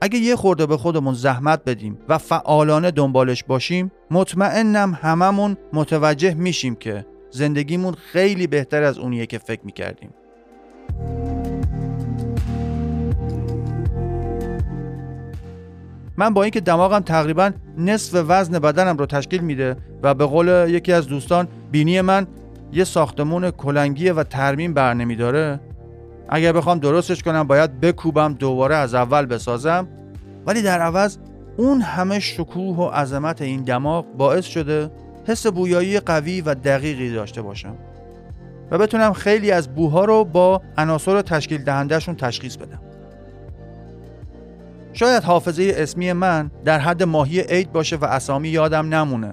اگه 0.04 0.18
یه 0.18 0.36
خورده 0.36 0.66
به 0.66 0.76
خودمون 0.76 1.14
زحمت 1.14 1.64
بدیم 1.66 1.98
و 2.08 2.18
فعالانه 2.18 2.90
دنبالش 2.90 3.44
باشیم 3.44 3.92
مطمئنم 4.10 4.98
هممون 5.02 5.56
متوجه 5.72 6.34
میشیم 6.34 6.74
که 6.74 7.06
زندگیمون 7.30 7.94
خیلی 7.94 8.46
بهتر 8.46 8.82
از 8.82 8.98
اونیه 8.98 9.26
که 9.26 9.38
فکر 9.38 9.60
می‌کردیم. 9.64 10.10
من 16.16 16.34
با 16.34 16.42
اینکه 16.42 16.60
دماغم 16.60 17.00
تقریبا 17.00 17.50
نصف 17.78 18.24
وزن 18.28 18.58
بدنم 18.58 18.96
رو 18.96 19.06
تشکیل 19.06 19.40
میده 19.40 19.76
و 20.02 20.14
به 20.14 20.26
قول 20.26 20.66
یکی 20.68 20.92
از 20.92 21.06
دوستان 21.06 21.48
بینی 21.70 22.00
من 22.00 22.26
یه 22.72 22.84
ساختمون 22.84 23.50
کلنگیه 23.50 24.12
و 24.12 24.22
ترمیم 24.22 24.74
بر 24.74 24.94
نمیداره 24.94 25.60
اگر 26.34 26.52
بخوام 26.52 26.78
درستش 26.78 27.22
کنم 27.22 27.42
باید 27.42 27.80
بکوبم 27.80 28.34
دوباره 28.34 28.74
از 28.74 28.94
اول 28.94 29.26
بسازم. 29.26 29.88
ولی 30.46 30.62
در 30.62 30.80
عوض 30.80 31.18
اون 31.56 31.80
همه 31.80 32.20
شکوه 32.20 32.76
و 32.76 32.88
عظمت 32.88 33.42
این 33.42 33.62
دماغ 33.62 34.06
باعث 34.16 34.44
شده 34.44 34.90
حس 35.26 35.46
بویایی 35.46 36.00
قوی 36.00 36.40
و 36.40 36.54
دقیقی 36.54 37.14
داشته 37.14 37.42
باشم. 37.42 37.76
و 38.70 38.78
بتونم 38.78 39.12
خیلی 39.12 39.50
از 39.50 39.74
بوها 39.74 40.04
رو 40.04 40.24
با 40.24 40.62
عناصر 40.78 41.22
تشکیل 41.22 41.64
دهندهشون 41.64 42.16
تشخیص 42.16 42.56
بدم. 42.56 42.80
شاید 44.92 45.22
حافظه 45.22 45.72
اسمی 45.76 46.12
من 46.12 46.50
در 46.64 46.78
حد 46.78 47.02
ماهی 47.02 47.40
عید 47.40 47.72
باشه 47.72 47.96
و 47.96 48.04
اسامی 48.04 48.48
یادم 48.48 48.94
نمونه. 48.94 49.32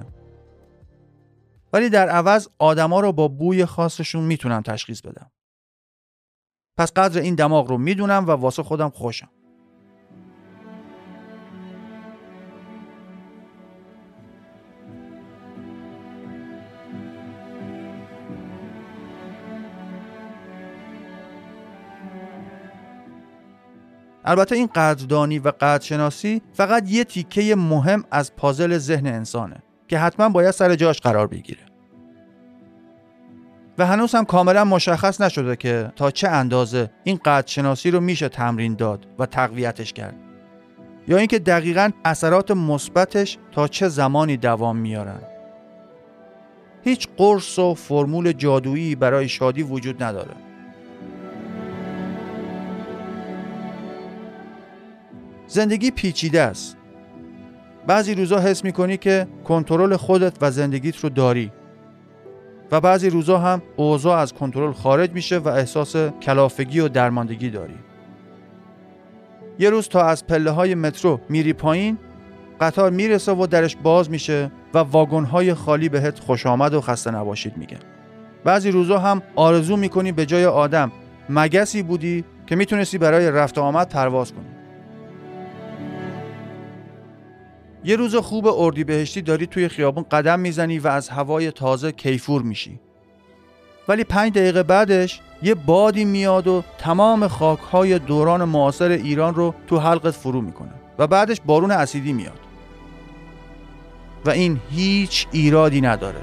ولی 1.73 1.89
در 1.89 2.09
عوض 2.09 2.47
آدما 2.59 2.99
رو 2.99 3.11
با 3.11 3.27
بوی 3.27 3.65
خاصشون 3.65 4.23
می‌تونم 4.23 4.61
تشخیص 4.61 5.01
بدم. 5.01 5.31
پس 6.79 6.91
قدر 6.93 7.21
این 7.21 7.35
دماغ 7.35 7.69
رو 7.69 7.77
می‌دونم 7.77 8.27
و 8.27 8.31
واسه 8.31 8.63
خودم 8.63 8.89
خوشم. 8.89 9.29
البته 24.25 24.55
این 24.55 24.67
قدردانی 24.67 25.39
و 25.39 25.51
قدرشناسی 25.51 26.41
فقط 26.53 26.89
یه 26.89 27.03
تیکه 27.03 27.55
مهم 27.55 28.03
از 28.11 28.35
پازل 28.35 28.77
ذهن 28.77 29.07
انسانه 29.07 29.63
که 29.87 29.99
حتما 29.99 30.29
باید 30.29 30.51
سر 30.51 30.75
جاش 30.75 30.99
قرار 30.99 31.27
بگیره. 31.27 31.68
و 33.79 33.85
هنوز 33.85 34.15
هم 34.15 34.25
کاملا 34.25 34.65
مشخص 34.65 35.21
نشده 35.21 35.55
که 35.55 35.91
تا 35.95 36.11
چه 36.11 36.27
اندازه 36.27 36.89
این 37.03 37.19
قدرشناسی 37.25 37.91
رو 37.91 37.99
میشه 37.99 38.29
تمرین 38.29 38.75
داد 38.75 39.07
و 39.19 39.25
تقویتش 39.25 39.93
کرد. 39.93 40.15
یا 41.07 41.17
اینکه 41.17 41.39
دقیقا 41.39 41.89
اثرات 42.05 42.51
مثبتش 42.51 43.37
تا 43.51 43.67
چه 43.67 43.87
زمانی 43.87 44.37
دوام 44.37 44.77
میارن. 44.77 45.21
هیچ 46.83 47.07
قرص 47.17 47.59
و 47.59 47.73
فرمول 47.73 48.31
جادویی 48.31 48.95
برای 48.95 49.29
شادی 49.29 49.63
وجود 49.63 50.03
نداره. 50.03 50.33
زندگی 55.47 55.91
پیچیده 55.91 56.41
است. 56.41 56.77
بعضی 57.87 58.15
روزا 58.15 58.39
حس 58.39 58.63
می‌کنی 58.63 58.97
که 58.97 59.27
کنترل 59.43 59.95
خودت 59.95 60.37
و 60.41 60.51
زندگیت 60.51 60.97
رو 60.97 61.09
داری. 61.09 61.51
و 62.71 62.81
بعضی 62.81 63.09
روزا 63.09 63.37
هم 63.37 63.61
اوضاع 63.75 64.17
از 64.17 64.33
کنترل 64.33 64.71
خارج 64.71 65.11
میشه 65.11 65.37
و 65.37 65.47
احساس 65.47 65.95
کلافگی 65.95 66.79
و 66.79 66.87
درماندگی 66.87 67.49
داری. 67.49 67.75
یه 69.59 69.69
روز 69.69 69.87
تا 69.87 70.03
از 70.03 70.27
پله 70.27 70.51
های 70.51 70.75
مترو 70.75 71.19
میری 71.29 71.53
پایین 71.53 71.97
قطار 72.61 72.91
می‌رسه 72.91 73.31
و 73.31 73.47
درش 73.47 73.75
باز 73.75 74.09
میشه 74.09 74.51
و 74.73 74.77
واگن 74.77 75.23
های 75.23 75.53
خالی 75.53 75.89
بهت 75.89 76.19
خوش 76.19 76.45
آمد 76.45 76.73
و 76.73 76.81
خسته 76.81 77.11
نباشید 77.11 77.57
میگن. 77.57 77.79
بعضی 78.43 78.71
روزا 78.71 78.99
هم 78.99 79.21
آرزو 79.35 79.77
می‌کنی 79.77 80.11
به 80.11 80.25
جای 80.25 80.45
آدم 80.45 80.91
مگسی 81.29 81.83
بودی 81.83 82.25
که 82.47 82.55
می‌تونستی 82.55 82.97
برای 82.97 83.31
رفت 83.31 83.57
آمد 83.57 83.89
پرواز 83.89 84.33
کنی. 84.33 84.58
یه 87.83 87.95
روز 87.95 88.15
خوب 88.15 88.47
اردیبهشتی 88.47 89.21
داری 89.21 89.47
توی 89.47 89.67
خیابون 89.67 90.05
قدم 90.11 90.39
می‌زنی 90.39 90.79
و 90.79 90.87
از 90.87 91.09
هوای 91.09 91.51
تازه 91.51 91.91
کیفور 91.91 92.41
میشی. 92.41 92.79
ولی 93.87 94.03
پنج 94.03 94.33
دقیقه 94.33 94.63
بعدش 94.63 95.21
یه 95.41 95.55
بادی 95.55 96.05
میاد 96.05 96.47
و 96.47 96.63
تمام 96.77 97.27
خاکهای 97.27 97.99
دوران 97.99 98.43
معاصر 98.43 98.89
ایران 98.89 99.35
رو 99.35 99.55
تو 99.67 99.79
حلقت 99.79 100.11
فرو 100.11 100.41
می‌کنه 100.41 100.71
و 100.99 101.07
بعدش 101.07 101.41
بارون 101.45 101.71
اسیدی 101.71 102.13
میاد. 102.13 102.39
و 104.25 104.29
این 104.29 104.59
هیچ 104.71 105.27
ایرادی 105.31 105.81
نداره. 105.81 106.21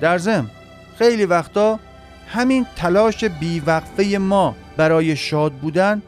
در 0.00 0.18
ضمن 0.18 0.50
خیلی 0.98 1.24
وقتا 1.24 1.80
همین 2.28 2.66
تلاش 2.76 3.24
بیوقفه 3.24 4.18
ما 4.18 4.54
برای 4.76 5.16
شاد 5.16 5.52
بودن 5.52 6.02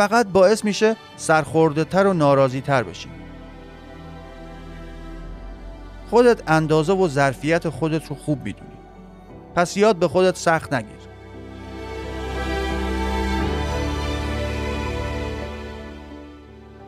فقط 0.00 0.26
باعث 0.26 0.64
میشه 0.64 0.96
سرخورده 1.16 1.84
تر 1.84 2.06
و 2.06 2.12
ناراضی 2.12 2.60
تر 2.60 2.82
بشیم. 2.82 3.12
خودت 6.10 6.50
اندازه 6.50 6.92
و 6.92 7.08
ظرفیت 7.08 7.68
خودت 7.68 8.06
رو 8.06 8.16
خوب 8.16 8.44
می‌دونی. 8.44 8.70
پس 9.54 9.76
یاد 9.76 9.96
به 9.96 10.08
خودت 10.08 10.36
سخت 10.36 10.72
نگیر. 10.72 10.96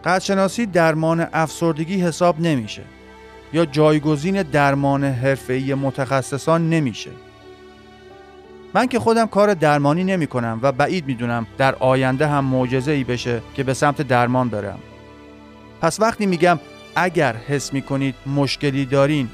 قدرشناسی 0.05 0.67
درمان 0.67 1.27
افسردگی 1.33 2.01
حساب 2.01 2.41
نمیشه. 2.41 2.83
یا 3.53 3.65
جایگزین 3.65 4.43
درمان 4.43 5.05
حرفه‌ای 5.05 5.75
متخصصان 5.75 6.71
نمیشه. 6.71 7.11
من 8.75 8.87
که 8.87 8.99
خودم 8.99 9.27
کار 9.27 9.55
درمانی 9.55 10.05
نمی 10.05 10.27
کنم 10.27 10.59
و 10.63 10.73
بعید 10.73 11.07
می‌دونم 11.07 11.47
در 11.59 11.75
آینده 11.75 12.27
هم 12.27 12.45
معجزه 12.45 12.93
ای 12.93 13.05
بشه 13.05 13.43
که 13.55 13.63
به 13.63 13.75
سمت 13.75 14.03
درمان 14.03 14.49
برم 14.49 14.79
پس 15.81 16.01
وقتی 16.01 16.27
میگم 16.27 16.59
اگر 16.97 17.37
حس 17.37 17.73
می 17.73 17.83
کنید 17.83 18.15
مشکلی 18.27 18.87
دارین 18.87 19.29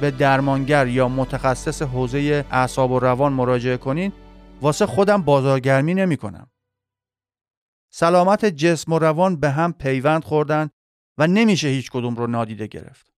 به 0.00 0.10
درمانگر 0.10 0.86
یا 0.86 1.08
متخصص 1.08 1.82
حوزه 1.82 2.44
اعصاب 2.50 2.90
و 2.90 2.98
روان 2.98 3.32
مراجعه 3.32 3.76
کنین 3.76 4.12
واسه 4.62 4.86
خودم 4.86 5.22
بازارگرمی 5.22 5.94
نمی 5.94 6.16
کنم. 6.16 6.46
سلامت 7.92 8.44
جسم 8.44 8.92
و 8.92 8.98
روان 8.98 9.36
به 9.36 9.50
هم 9.50 9.72
پیوند 9.72 10.24
خوردن 10.24 10.70
و 11.18 11.26
نمیشه 11.26 11.68
هیچ 11.68 11.90
کدوم 11.90 12.14
رو 12.14 12.26
نادیده 12.26 12.66
گرفت. 12.66 13.12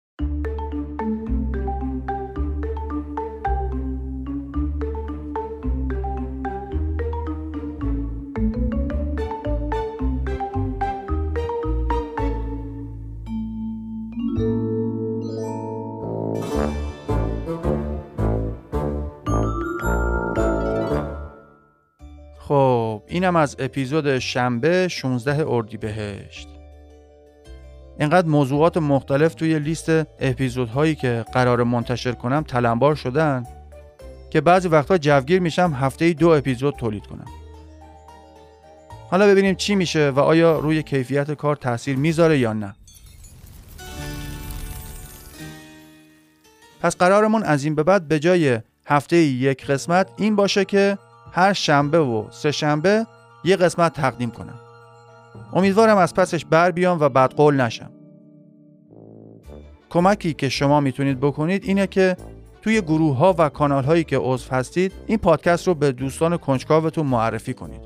خب 22.47 23.01
اینم 23.07 23.35
از 23.35 23.55
اپیزود 23.59 24.19
شنبه 24.19 24.87
16 24.87 25.45
اردیبهشت. 25.47 26.47
اینقدر 27.99 28.27
موضوعات 28.27 28.77
مختلف 28.77 29.35
توی 29.35 29.59
لیست 29.59 29.89
اپیزودهایی 30.19 30.95
که 30.95 31.25
قرار 31.33 31.63
منتشر 31.63 32.11
کنم 32.11 32.43
تلمبار 32.43 32.95
شدن 32.95 33.43
که 34.29 34.41
بعضی 34.41 34.67
وقتا 34.67 34.97
جوگیر 34.97 35.39
میشم 35.39 35.73
هفته 35.73 36.13
دو 36.13 36.29
اپیزود 36.29 36.75
تولید 36.75 37.07
کنم. 37.07 37.25
حالا 39.09 39.27
ببینیم 39.27 39.55
چی 39.55 39.75
میشه 39.75 40.09
و 40.09 40.19
آیا 40.19 40.59
روی 40.59 40.83
کیفیت 40.83 41.31
کار 41.31 41.55
تاثیر 41.55 41.97
می‌ذاره 41.97 42.39
یا 42.39 42.53
نه. 42.53 42.75
پس 46.81 46.97
قرارمون 46.97 47.43
از 47.43 47.63
این 47.63 47.75
به 47.75 47.83
بعد 47.83 48.07
به 48.07 48.19
جای 48.19 48.59
هفته 48.85 49.17
یک 49.17 49.65
قسمت 49.65 50.07
این 50.17 50.35
باشه 50.35 50.65
که 50.65 50.97
هر 51.35 51.53
شنبه 51.53 51.99
و 51.99 52.25
سه 52.31 52.51
شنبه 52.51 53.05
یه 53.43 53.55
قسمت 53.55 53.93
تقدیم 53.93 54.31
کنم. 54.31 54.59
امیدوارم 55.53 55.97
از 55.97 56.13
پسش 56.13 56.45
بر 56.45 56.71
بیام 56.71 56.97
و 56.99 57.09
بعد 57.09 57.33
قول 57.33 57.61
نشم. 57.61 57.91
کمکی 59.89 60.33
که 60.33 60.49
شما 60.49 60.79
می‌تونید 60.79 61.19
بکنید 61.19 61.63
اینه 61.63 61.87
که 61.87 62.17
توی 62.61 62.81
گروه 62.81 63.17
ها 63.17 63.35
و 63.37 63.49
کانال 63.49 63.83
هایی 63.83 64.03
که 64.03 64.17
عضو 64.17 64.55
هستید 64.55 64.91
این 65.07 65.17
پادکست 65.17 65.67
رو 65.67 65.73
به 65.73 65.91
دوستان 65.91 66.37
کنجکاوتون 66.37 67.05
معرفی 67.05 67.53
کنید. 67.53 67.81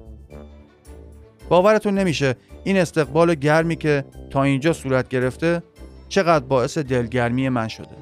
باورتون 1.50 1.94
نمیشه 1.94 2.36
این 2.64 2.78
استقبال 2.78 3.36
گرمی 3.36 3.76
که 3.76 4.06
تا 4.30 4.44
اینجا 4.44 4.74
صورت 4.74 5.10
گرفته 5.10 5.64
چقدر 6.10 6.46
باعث 6.46 6.78
دلگرمی 6.78 7.50
من 7.50 7.68
شده. 7.68 7.96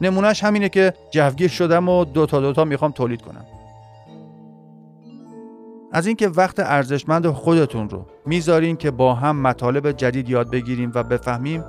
نمونهش 0.00 0.44
همینه 0.44 0.68
که 0.68 0.92
جوگیر 1.10 1.48
شدم 1.48 1.88
و 1.88 2.04
دوتا 2.04 2.40
دوتا 2.40 2.64
می‌خوام 2.64 2.92
تولید 2.92 3.22
کنم. 3.22 3.44
از 5.96 6.06
اینکه 6.06 6.28
وقت 6.28 6.60
ارزشمند 6.60 7.30
خودتون 7.30 7.90
رو 7.90 8.06
می‌ذارین 8.26 8.76
که 8.76 8.90
با 8.90 9.14
هم 9.14 9.36
مطالب 9.42 9.92
جدید 9.92 10.28
یاد 10.28 10.50
بگیریم 10.50 10.92
و 10.94 11.02
بفهمیم 11.02 11.64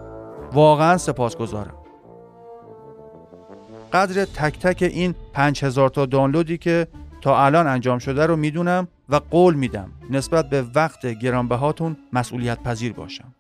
واقعا 0.54 0.98
سپاسگزارم. 0.98 1.74
قدر 3.94 4.26
تک 4.26 4.60
تک 4.60 4.84
این 4.84 5.16
5000 5.34 5.90
تا 5.90 6.06
دانلودی 6.06 6.58
که 6.58 6.88
تا 7.22 7.46
الان 7.46 7.68
انجام 7.68 8.00
شده 8.00 8.26
رو 8.26 8.36
می‌دونم 8.36 8.88
و 9.10 9.16
قول 9.16 9.54
میدم 9.54 9.92
نسبت 10.10 10.50
به 10.50 10.66
وقت 10.76 11.06
گرانبهاتون 11.06 11.98
مسئولیت 12.14 12.64
پذیر 12.64 12.94
باشم. 12.94 13.34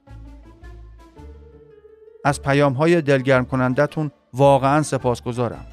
از 2.25 2.41
پیام 2.41 2.73
های 2.73 3.01
دلگرم 3.01 3.45
کنندتون 3.45 4.11
واقعا 4.33 4.83
سپاسگزارم. 4.83 5.65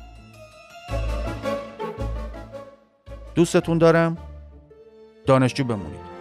دوستتون 3.34 3.78
دارم. 3.78 4.16
دانشجو 5.26 5.64
بمونید 5.64 6.14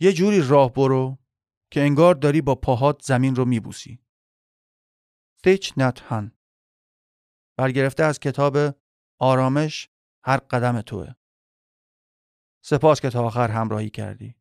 یه 0.00 0.12
جوری 0.12 0.40
راه 0.40 0.72
برو 0.72 1.18
که 1.70 1.80
انگار 1.80 2.14
داری 2.14 2.40
با 2.40 2.54
پاهات 2.54 3.02
زمین 3.02 3.34
رو 3.34 3.44
میبوسی. 3.44 4.05
تیچ 5.46 5.72
نتهن 5.76 6.32
برگرفته 7.58 8.04
از 8.04 8.20
کتاب 8.20 8.56
آرامش 9.20 9.88
هر 10.24 10.36
قدم 10.36 10.80
توه. 10.80 11.14
سپاس 12.64 13.00
که 13.00 13.10
تا 13.10 13.24
آخر 13.24 13.50
همراهی 13.50 13.90
کردی. 13.90 14.36